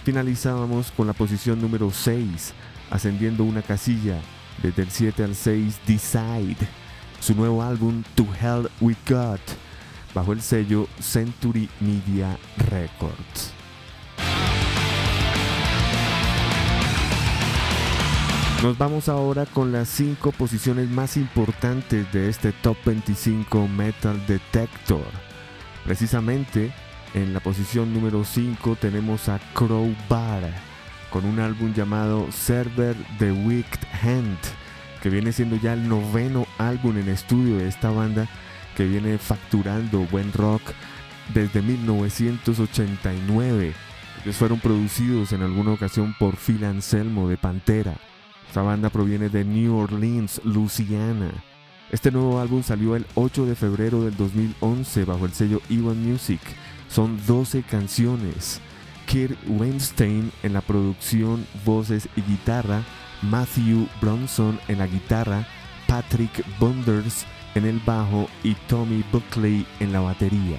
Finalizábamos 0.04 0.92
con 0.92 1.08
la 1.08 1.14
posición 1.14 1.62
número 1.62 1.92
6, 1.92 2.54
ascendiendo 2.92 3.44
una 3.44 3.62
casilla 3.62 4.20
desde 4.62 4.84
el 4.84 4.92
7 4.92 5.24
al 5.24 5.36
6 5.36 5.80
Decide, 5.88 6.68
su 7.20 7.34
nuevo 7.36 7.64
álbum 7.64 8.04
To 8.16 8.28
Hell 8.40 8.70
We 8.82 8.96
Got, 9.08 9.42
bajo 10.14 10.34
el 10.34 10.42
sello 10.42 10.88
Century 11.00 11.70
Media 11.80 12.38
Records. 12.70 13.54
Nos 18.64 18.78
vamos 18.78 19.10
ahora 19.10 19.46
con 19.46 19.72
las 19.72 19.90
5 19.90 20.32
posiciones 20.32 20.90
más 20.90 21.18
importantes 21.18 22.12
de 22.12 22.30
este 22.30 22.52
Top 22.52 22.78
25 22.86 23.68
Metal 23.68 24.26
Detector. 24.26 25.25
Precisamente 25.86 26.74
en 27.14 27.34
la 27.34 27.40
posición 27.40 27.94
número 27.94 28.26
5 28.26 28.76
tenemos 28.82 29.30
a 29.30 29.40
Crowbar 29.54 30.52
con 31.12 31.26
un 31.26 31.40
álbum 31.40 31.74
llamado 31.74 32.30
Server 32.32 32.96
The 33.20 33.32
Wicked 33.32 33.88
Hand, 34.02 34.40
que 35.02 35.10
viene 35.10 35.32
siendo 35.32 35.56
ya 35.58 35.74
el 35.74 35.88
noveno 35.88 36.48
álbum 36.58 36.98
en 36.98 37.08
estudio 37.08 37.58
de 37.58 37.68
esta 37.68 37.92
banda 37.92 38.28
que 38.76 38.86
viene 38.86 39.20
facturando 39.20 40.00
buen 40.12 40.34
rock 40.34 40.62
desde 41.34 41.62
1989. 41.62 43.74
Ellos 44.24 44.36
fueron 44.36 44.60
producidos 44.60 45.32
en 45.34 45.44
alguna 45.44 45.74
ocasión 45.74 46.16
por 46.18 46.36
Phil 46.36 46.66
Anselmo 46.66 47.30
de 47.30 47.38
Pantera. 47.38 47.94
Esta 48.48 48.64
banda 48.64 48.90
proviene 48.90 49.30
de 49.30 49.46
New 49.46 49.78
Orleans, 49.78 50.42
Louisiana. 50.44 51.32
Este 51.92 52.12
nuevo 52.12 52.40
álbum 52.40 52.64
salió 52.64 52.96
el 52.96 53.06
8 53.16 53.46
de 53.46 53.56
febrero 53.56 54.04
del 54.04 54.18
2011 54.18 55.06
bajo 55.06 55.26
el 55.26 55.34
sello 55.34 55.62
Ewan 55.70 56.04
Music. 56.04 56.42
Son 56.90 57.20
12 57.26 57.64
canciones. 57.64 58.60
Kirk 59.06 59.38
Weinstein 59.48 60.32
en 60.42 60.54
la 60.54 60.62
producción, 60.62 61.46
voces 61.64 62.10
y 62.16 62.22
guitarra, 62.22 62.82
Matthew 63.22 63.88
Bronson 64.02 64.60
en 64.68 64.80
la 64.80 64.88
guitarra, 64.88 65.48
Patrick 65.88 66.44
Bonders 66.60 67.26
en 67.54 67.66
el 67.66 67.80
bajo 67.86 68.28
y 68.44 68.56
Tommy 68.68 69.04
Buckley 69.12 69.66
en 69.80 69.94
la 69.94 70.02
batería. 70.02 70.58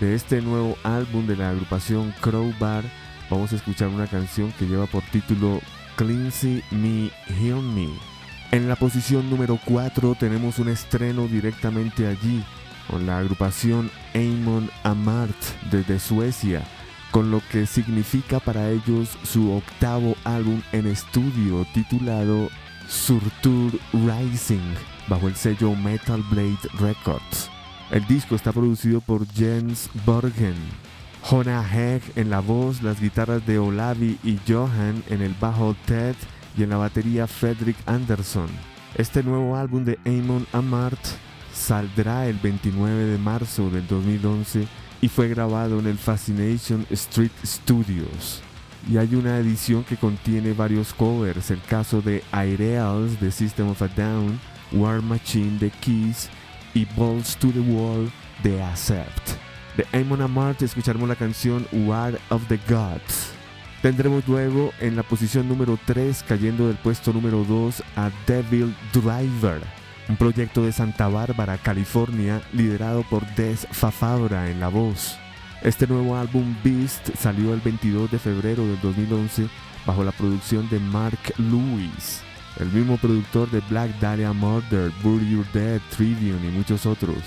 De 0.00 0.14
este 0.14 0.40
nuevo 0.40 0.76
álbum 0.84 1.26
de 1.26 1.36
la 1.36 1.50
agrupación 1.50 2.14
Crowbar 2.20 2.84
vamos 3.30 3.52
a 3.52 3.56
escuchar 3.56 3.88
una 3.88 4.06
canción 4.06 4.52
que 4.58 4.66
lleva 4.66 4.86
por 4.86 5.02
título 5.04 5.60
Cleansy 5.96 6.62
Me, 6.70 7.10
Heal 7.28 7.62
Me. 7.62 8.11
En 8.52 8.68
la 8.68 8.76
posición 8.76 9.30
número 9.30 9.58
4 9.64 10.14
tenemos 10.14 10.58
un 10.58 10.68
estreno 10.68 11.26
directamente 11.26 12.06
allí 12.06 12.44
con 12.86 13.06
la 13.06 13.16
agrupación 13.16 13.90
Amon 14.14 14.70
Amart 14.82 15.34
desde 15.70 15.98
Suecia, 15.98 16.62
con 17.12 17.30
lo 17.30 17.40
que 17.50 17.64
significa 17.64 18.40
para 18.40 18.68
ellos 18.68 19.16
su 19.22 19.50
octavo 19.52 20.16
álbum 20.24 20.60
en 20.72 20.86
estudio 20.86 21.66
titulado 21.72 22.50
Surtur 22.88 23.72
Rising 23.94 24.74
bajo 25.08 25.28
el 25.28 25.34
sello 25.34 25.74
Metal 25.74 26.22
Blade 26.30 26.68
Records. 26.78 27.50
El 27.90 28.06
disco 28.06 28.34
está 28.34 28.52
producido 28.52 29.00
por 29.00 29.26
Jens 29.32 29.88
Borgen, 30.04 30.56
Jonah 31.22 31.64
Hegg 31.66 32.02
en 32.16 32.28
la 32.28 32.40
voz, 32.40 32.82
las 32.82 33.00
guitarras 33.00 33.46
de 33.46 33.58
Olavi 33.58 34.18
y 34.22 34.38
Johan 34.46 35.02
en 35.08 35.22
el 35.22 35.34
bajo 35.40 35.74
Ted 35.86 36.16
y 36.56 36.62
en 36.62 36.70
la 36.70 36.76
batería 36.76 37.26
Frederick 37.26 37.76
Anderson. 37.86 38.48
Este 38.94 39.22
nuevo 39.22 39.56
álbum 39.56 39.84
de 39.84 39.98
Amon 40.04 40.46
Amart 40.52 41.00
saldrá 41.52 42.26
el 42.26 42.36
29 42.38 43.04
de 43.04 43.18
marzo 43.18 43.70
del 43.70 43.86
2011 43.86 44.66
y 45.00 45.08
fue 45.08 45.28
grabado 45.28 45.78
en 45.80 45.86
el 45.86 45.98
Fascination 45.98 46.86
Street 46.90 47.32
Studios. 47.44 48.42
Y 48.90 48.96
hay 48.96 49.14
una 49.14 49.38
edición 49.38 49.84
que 49.84 49.96
contiene 49.96 50.52
varios 50.52 50.92
covers, 50.92 51.50
el 51.50 51.60
caso 51.62 52.02
de 52.02 52.22
Aireals 52.32 53.20
de 53.20 53.30
System 53.30 53.68
of 53.68 53.82
a 53.82 53.88
Down, 53.88 54.38
War 54.72 55.00
Machine 55.00 55.58
de 55.58 55.70
Kiss 55.70 56.28
y 56.74 56.86
Balls 56.96 57.36
to 57.36 57.48
the 57.48 57.60
Wall 57.60 58.10
de 58.42 58.62
Accept. 58.62 59.36
De 59.76 59.86
Amon 59.98 60.20
Amart 60.20 60.60
escucharemos 60.62 61.08
la 61.08 61.16
canción 61.16 61.66
War 61.72 62.18
of 62.30 62.46
the 62.48 62.58
Gods. 62.68 63.31
Tendremos 63.82 64.28
luego 64.28 64.72
en 64.78 64.94
la 64.94 65.02
posición 65.02 65.48
número 65.48 65.76
3, 65.86 66.24
cayendo 66.28 66.68
del 66.68 66.76
puesto 66.76 67.12
número 67.12 67.42
2, 67.42 67.82
a 67.96 68.12
Devil 68.28 68.72
Driver, 68.92 69.60
un 70.08 70.16
proyecto 70.16 70.62
de 70.62 70.70
Santa 70.70 71.08
Bárbara, 71.08 71.58
California, 71.58 72.40
liderado 72.52 73.02
por 73.10 73.26
Des 73.34 73.66
Fafabra 73.72 74.48
en 74.48 74.60
la 74.60 74.68
voz. 74.68 75.18
Este 75.62 75.88
nuevo 75.88 76.16
álbum 76.16 76.54
Beast 76.62 77.10
salió 77.18 77.52
el 77.52 77.60
22 77.60 78.08
de 78.12 78.20
febrero 78.20 78.64
del 78.64 78.80
2011 78.80 79.48
bajo 79.84 80.04
la 80.04 80.12
producción 80.12 80.68
de 80.70 80.78
Mark 80.78 81.34
Lewis, 81.38 82.20
el 82.60 82.68
mismo 82.68 82.98
productor 82.98 83.50
de 83.50 83.58
Black 83.68 83.98
Dahlia 83.98 84.32
Murder, 84.32 84.92
Bury 85.02 85.28
Your 85.28 85.46
Dead, 85.52 85.80
Tribune 85.90 86.46
y 86.46 86.52
muchos 86.52 86.86
otros. 86.86 87.18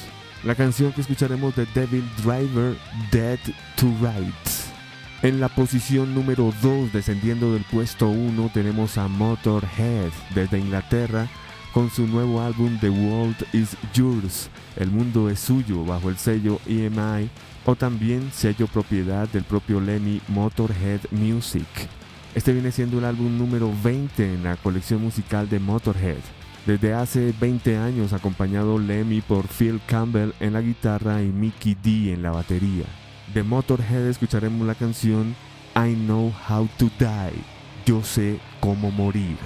La 0.45 0.55
canción 0.55 0.93
que 0.93 1.01
escucharemos 1.01 1.53
de 1.57 1.65
Devil 1.75 2.09
Driver, 2.23 2.77
Dead 3.11 3.39
to 3.75 3.93
Rights. 4.01 4.74
En 5.21 5.39
la 5.39 5.47
posición 5.47 6.13
número 6.13 6.53
2, 6.61 6.91
descendiendo 6.91 7.53
del 7.53 7.63
puesto 7.63 8.09
1, 8.09 8.51
tenemos 8.53 8.97
a 8.97 9.07
Motorhead 9.07 10.11
desde 10.35 10.59
Inglaterra 10.59 11.27
con 11.73 11.89
su 11.89 12.05
nuevo 12.05 12.41
álbum 12.41 12.77
The 12.79 12.89
World 12.89 13.35
is 13.53 13.75
Yours, 13.93 14.49
El 14.75 14.91
mundo 14.91 15.29
es 15.29 15.39
suyo, 15.39 15.83
bajo 15.83 16.09
el 16.09 16.17
sello 16.17 16.59
EMI 16.67 17.29
o 17.65 17.75
también 17.75 18.29
sello 18.33 18.67
propiedad 18.67 19.27
del 19.29 19.43
propio 19.43 19.79
Lemmy 19.79 20.21
Motorhead 20.27 20.99
Music. 21.11 21.67
Este 22.35 22.51
viene 22.53 22.71
siendo 22.71 22.99
el 22.99 23.05
álbum 23.05 23.37
número 23.37 23.71
20 23.83 24.33
en 24.33 24.43
la 24.43 24.57
colección 24.57 25.01
musical 25.01 25.49
de 25.49 25.59
Motorhead. 25.59 26.21
Desde 26.65 26.93
hace 26.93 27.33
20 27.39 27.77
años 27.77 28.13
acompañado 28.13 28.77
Lemmy 28.77 29.21
por 29.21 29.47
Phil 29.47 29.79
Campbell 29.87 30.33
en 30.39 30.53
la 30.53 30.61
guitarra 30.61 31.23
y 31.23 31.27
Mickey 31.27 31.75
D 31.81 32.13
en 32.13 32.21
la 32.21 32.31
batería. 32.31 32.85
De 33.33 33.43
Motorhead 33.43 34.07
escucharemos 34.07 34.65
la 34.67 34.75
canción 34.75 35.35
I 35.75 35.93
Know 35.93 36.31
How 36.47 36.69
to 36.77 36.89
Die, 36.99 37.41
Yo 37.85 38.03
sé 38.03 38.39
cómo 38.59 38.91
morir. 38.91 39.37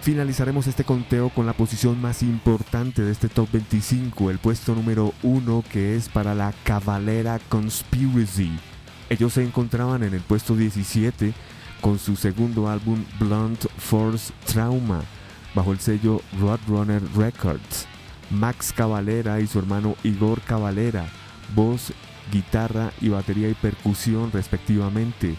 Finalizaremos 0.00 0.68
este 0.68 0.84
conteo 0.84 1.30
con 1.30 1.46
la 1.46 1.52
posición 1.52 2.00
más 2.00 2.22
importante 2.22 3.02
de 3.02 3.10
este 3.10 3.28
top 3.28 3.48
25, 3.52 4.30
el 4.30 4.38
puesto 4.38 4.74
número 4.74 5.12
1 5.24 5.64
que 5.70 5.96
es 5.96 6.08
para 6.08 6.34
la 6.34 6.54
Cavalera 6.62 7.40
Conspiracy. 7.48 8.52
Ellos 9.10 9.32
se 9.32 9.42
encontraban 9.42 10.04
en 10.04 10.14
el 10.14 10.20
puesto 10.20 10.54
17 10.54 11.34
con 11.80 11.98
su 11.98 12.14
segundo 12.14 12.68
álbum 12.68 13.04
Blunt 13.18 13.66
Force 13.78 14.32
Trauma, 14.46 15.02
bajo 15.54 15.72
el 15.72 15.80
sello 15.80 16.22
Roadrunner 16.40 17.02
Records. 17.16 17.86
Max 18.30 18.72
Cavalera 18.72 19.40
y 19.40 19.46
su 19.46 19.58
hermano 19.58 19.96
Igor 20.04 20.40
Cavalera, 20.42 21.06
voz 21.54 21.92
guitarra 22.32 22.92
y 23.00 23.08
batería 23.08 23.48
y 23.48 23.54
percusión 23.54 24.32
respectivamente. 24.32 25.34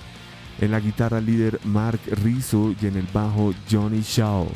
En 0.60 0.72
la 0.72 0.80
guitarra 0.80 1.22
líder 1.22 1.60
Mark 1.66 2.00
Rizzo 2.24 2.74
y 2.82 2.88
en 2.88 2.98
el 2.98 3.08
bajo 3.14 3.54
Johnny 3.70 4.02
Shaw. 4.02 4.48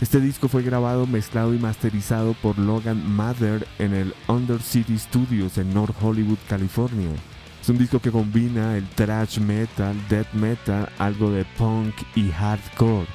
Este 0.00 0.20
disco 0.20 0.46
fue 0.46 0.62
grabado, 0.62 1.06
mezclado 1.08 1.52
y 1.54 1.58
masterizado 1.58 2.34
por 2.34 2.56
Logan 2.56 3.04
Mather 3.16 3.66
en 3.80 3.92
el 3.94 4.14
Under 4.28 4.62
City 4.62 4.96
Studios 4.96 5.58
en 5.58 5.74
North 5.74 5.96
Hollywood, 6.00 6.38
California. 6.48 7.10
Es 7.60 7.68
un 7.68 7.78
disco 7.78 7.98
que 7.98 8.12
combina 8.12 8.76
el 8.76 8.86
thrash 8.90 9.40
metal, 9.40 9.96
death 10.08 10.32
metal, 10.34 10.88
algo 10.98 11.32
de 11.32 11.44
punk 11.56 11.94
y 12.14 12.30
hardcore. 12.30 13.08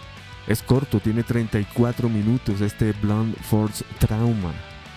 Es 0.46 0.62
corto, 0.62 1.00
tiene 1.00 1.24
34 1.24 2.10
minutos 2.10 2.60
este 2.60 2.92
Blunt 3.02 3.38
Force 3.40 3.86
Trauma. 4.00 4.54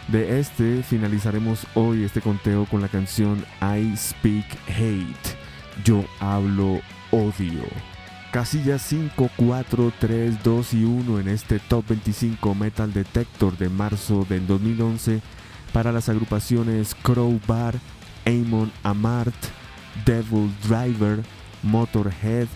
De 0.08 0.38
este 0.38 0.84
finalizaremos 0.84 1.66
hoy 1.74 2.04
este 2.04 2.20
conteo 2.20 2.64
con 2.66 2.80
la 2.80 2.86
canción 2.86 3.44
I 3.60 3.96
Speak 3.96 4.46
Hate. 4.68 5.36
Yo 5.84 6.04
hablo 6.20 6.80
odio. 7.10 7.64
Casillas 8.30 8.82
5, 8.82 9.30
4, 9.36 9.92
3, 9.98 10.44
2 10.44 10.74
y 10.74 10.84
1 10.84 11.18
en 11.20 11.28
este 11.28 11.58
Top 11.58 11.88
25 11.88 12.54
Metal 12.54 12.92
Detector 12.92 13.58
de 13.58 13.68
marzo 13.68 14.24
del 14.28 14.46
2011 14.46 15.22
para 15.72 15.90
las 15.90 16.08
agrupaciones 16.08 16.94
Crowbar, 17.02 17.74
Amon 18.26 18.70
Amart, 18.84 19.34
Devil 20.04 20.52
Driver, 20.68 21.24
Motorhead 21.64 22.46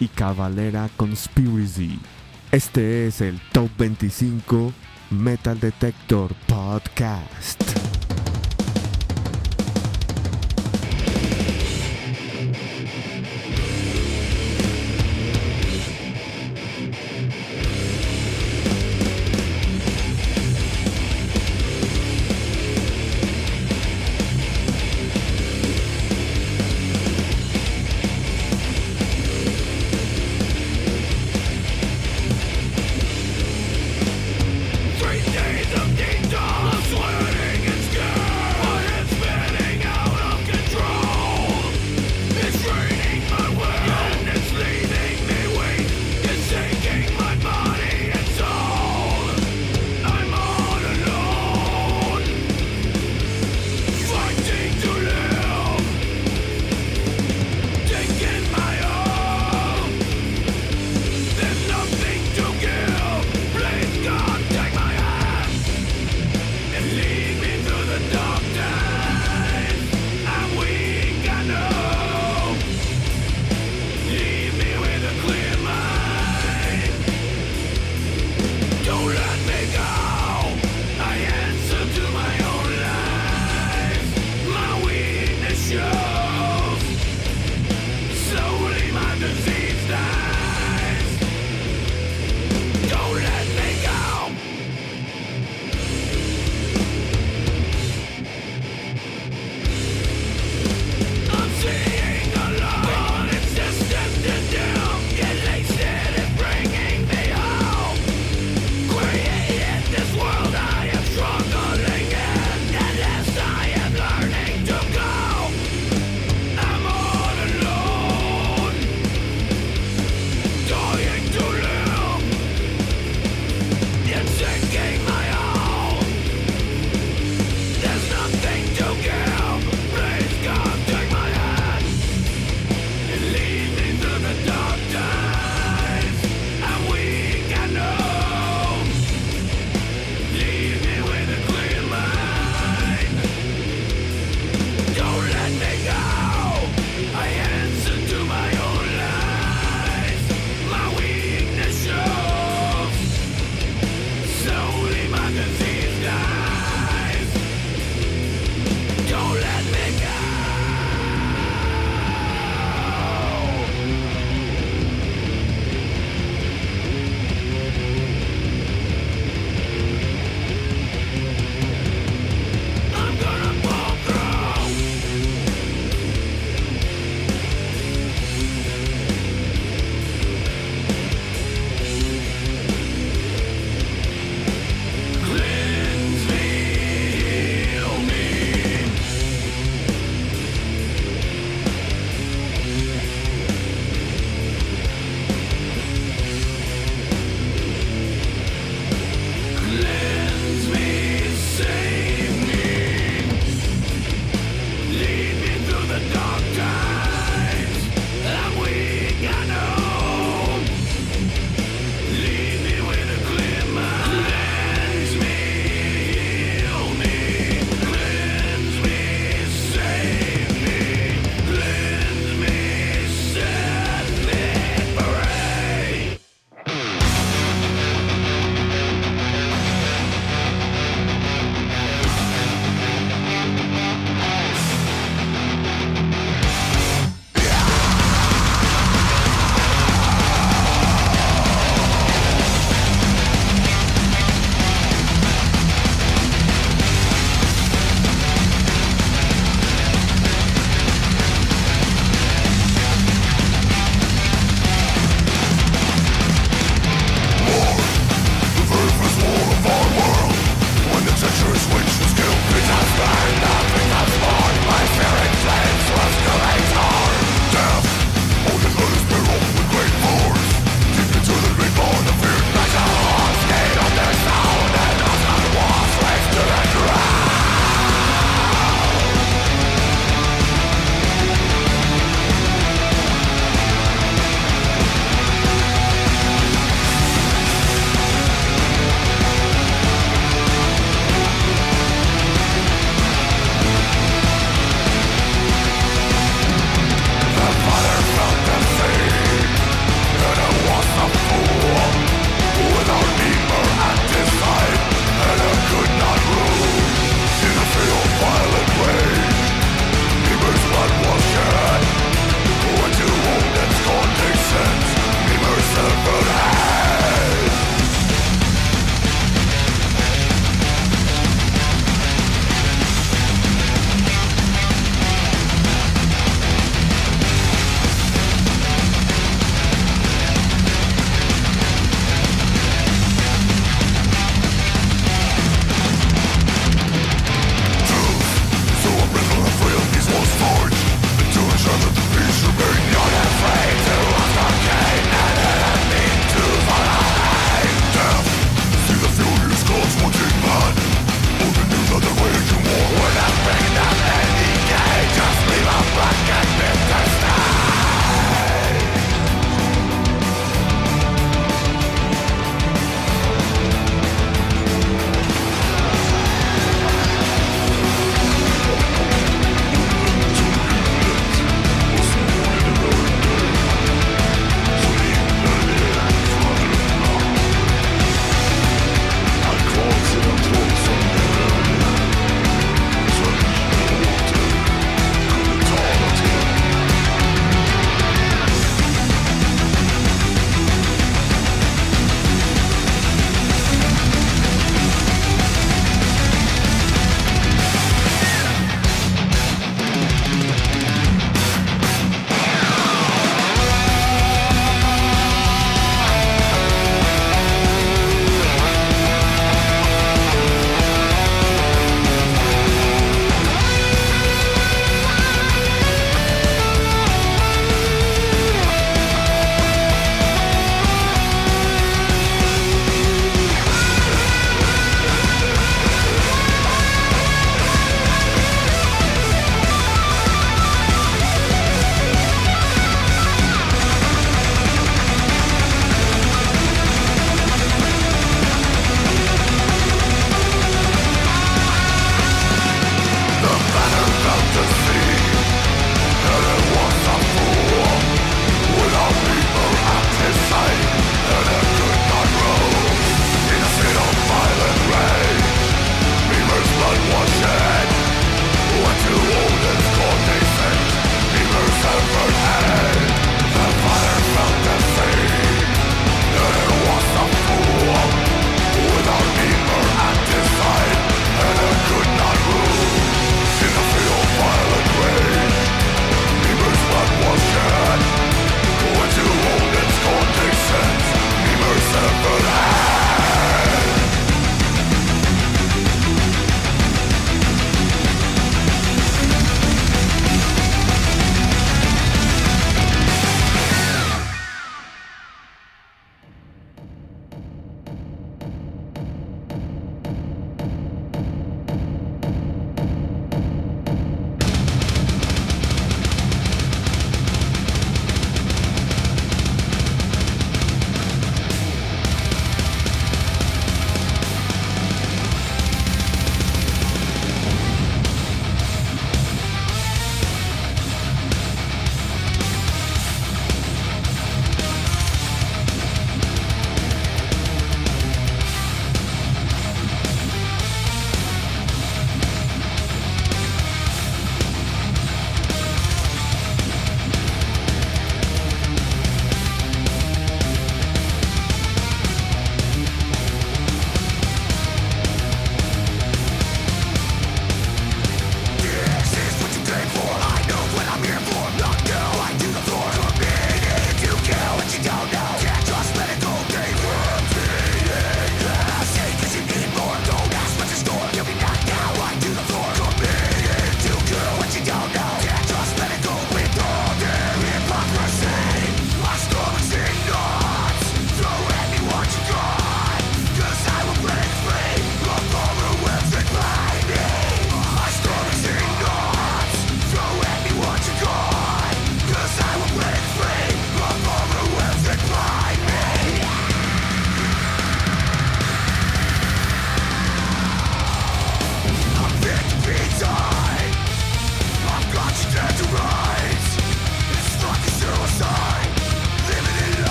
y 0.00 0.08
Cavalera 0.08 0.90
Conspiracy. 0.96 2.00
Este 2.50 3.06
es 3.06 3.20
el 3.20 3.40
Top 3.52 3.70
25 3.78 4.72
Metal 5.10 5.54
Detector 5.54 6.34
Podcast. 6.46 7.95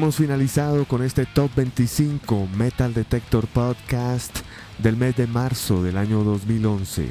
Hemos 0.00 0.16
finalizado 0.16 0.86
con 0.86 1.02
este 1.02 1.26
Top 1.26 1.50
25 1.54 2.48
Metal 2.56 2.94
Detector 2.94 3.46
Podcast 3.48 4.34
del 4.78 4.96
mes 4.96 5.14
de 5.14 5.26
marzo 5.26 5.82
del 5.82 5.98
año 5.98 6.24
2011. 6.24 7.10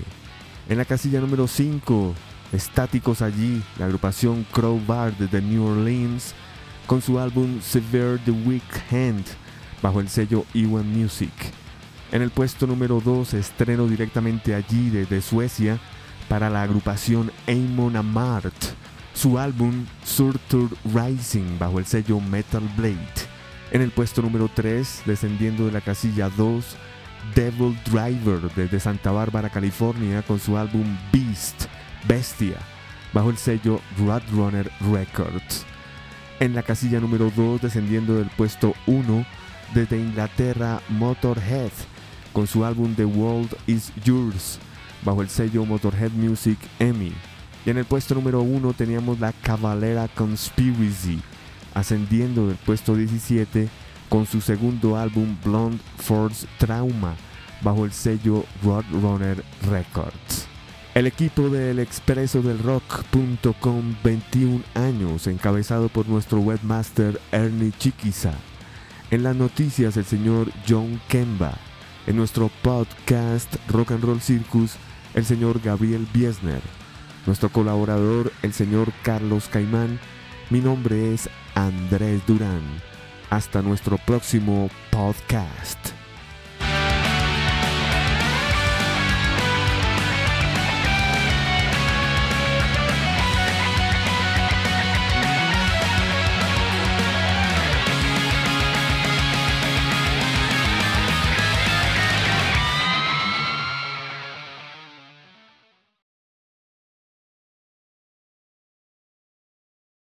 En 0.69 0.77
la 0.79 0.85
casilla 0.85 1.19
número 1.19 1.47
5, 1.47 2.15
estáticos 2.51 3.21
allí, 3.21 3.61
la 3.77 3.85
agrupación 3.85 4.43
Crowbar 4.51 5.15
de 5.15 5.39
New 5.39 5.65
Orleans 5.65 6.33
con 6.87 7.03
su 7.03 7.19
álbum 7.19 7.61
Severe 7.61 8.17
the 8.25 8.31
Weak 8.31 8.91
Hand 8.91 9.23
bajo 9.83 9.99
el 9.99 10.09
sello 10.09 10.43
Ewan 10.55 10.91
Music. 10.91 11.29
En 12.11 12.23
el 12.23 12.31
puesto 12.31 12.65
número 12.65 13.01
2, 13.01 13.35
estreno 13.35 13.85
directamente 13.85 14.55
allí 14.55 14.89
desde 14.89 15.21
Suecia 15.21 15.79
para 16.27 16.49
la 16.49 16.63
agrupación 16.63 17.31
Amon 17.47 17.95
Amart 17.97 18.55
su 19.13 19.37
álbum 19.37 19.85
Surtur 20.03 20.69
Rising 20.85 21.57
bajo 21.59 21.79
el 21.79 21.85
sello 21.85 22.19
Metal 22.19 22.63
Blade. 22.77 22.97
En 23.71 23.81
el 23.81 23.91
puesto 23.91 24.21
número 24.21 24.49
3, 24.53 25.03
descendiendo 25.05 25.65
de 25.65 25.71
la 25.71 25.81
casilla 25.81 26.29
2, 26.29 26.75
Devil 27.35 27.77
Driver 27.85 28.39
desde 28.55 28.79
Santa 28.79 29.11
Bárbara, 29.11 29.49
California, 29.49 30.21
con 30.23 30.39
su 30.39 30.57
álbum 30.57 30.85
Beast, 31.11 31.65
Bestia, 32.07 32.57
bajo 33.13 33.29
el 33.29 33.37
sello 33.37 33.81
Roadrunner 33.97 34.71
Records. 34.91 35.65
En 36.39 36.55
la 36.55 36.63
casilla 36.63 36.99
número 36.99 37.31
2, 37.35 37.61
descendiendo 37.61 38.15
del 38.15 38.29
puesto 38.29 38.73
1, 38.87 39.25
desde 39.73 39.99
Inglaterra, 39.99 40.81
Motorhead, 40.89 41.71
con 42.33 42.47
su 42.47 42.65
álbum 42.65 42.95
The 42.95 43.05
World 43.05 43.55
Is 43.67 43.91
Yours, 44.03 44.59
bajo 45.03 45.21
el 45.21 45.29
sello 45.29 45.65
Motorhead 45.65 46.11
Music 46.11 46.57
Emmy. 46.79 47.13
Y 47.65 47.69
en 47.69 47.77
el 47.77 47.85
puesto 47.85 48.15
número 48.15 48.41
1 48.41 48.73
teníamos 48.73 49.19
la 49.19 49.33
Cavalera 49.33 50.07
Conspiracy, 50.07 51.19
ascendiendo 51.73 52.47
del 52.47 52.57
puesto 52.57 52.95
17 52.95 53.69
con 54.09 54.25
su 54.25 54.41
segundo 54.41 54.97
álbum 54.97 55.37
Blonde 55.43 55.79
Force 55.97 56.47
Trauma, 56.57 57.15
bajo 57.61 57.85
el 57.85 57.91
sello 57.91 58.45
Roadrunner 58.63 59.43
Records. 59.69 60.47
El 60.95 61.05
equipo 61.05 61.49
del 61.49 61.79
expreso 61.79 62.41
del 62.41 62.59
rock.com 62.59 63.95
21 64.03 64.63
años, 64.73 65.27
encabezado 65.27 65.87
por 65.87 66.07
nuestro 66.07 66.39
webmaster 66.39 67.21
Ernie 67.31 67.71
Chiquiza. 67.77 68.33
En 69.11 69.23
las 69.23 69.35
noticias 69.35 69.97
el 69.97 70.05
señor 70.05 70.51
John 70.67 70.99
Kemba. 71.07 71.53
En 72.07 72.15
nuestro 72.15 72.49
podcast 72.63 73.55
Rock 73.69 73.91
and 73.91 74.03
Roll 74.03 74.21
Circus 74.21 74.73
el 75.13 75.25
señor 75.25 75.61
Gabriel 75.61 76.07
Biesner. 76.11 76.78
Nuestro 77.29 77.49
colaborador 77.49 78.33
el 78.41 78.53
señor 78.53 78.91
Carlos 79.03 79.49
Caimán. 79.49 79.99
Mi 80.49 80.61
nombre 80.61 81.13
es 81.13 81.29
Andrés 81.53 82.25
Durán. 82.25 82.63
Hasta 83.29 83.61
nuestro 83.61 83.99
próximo 83.99 84.67
podcast. 84.89 85.98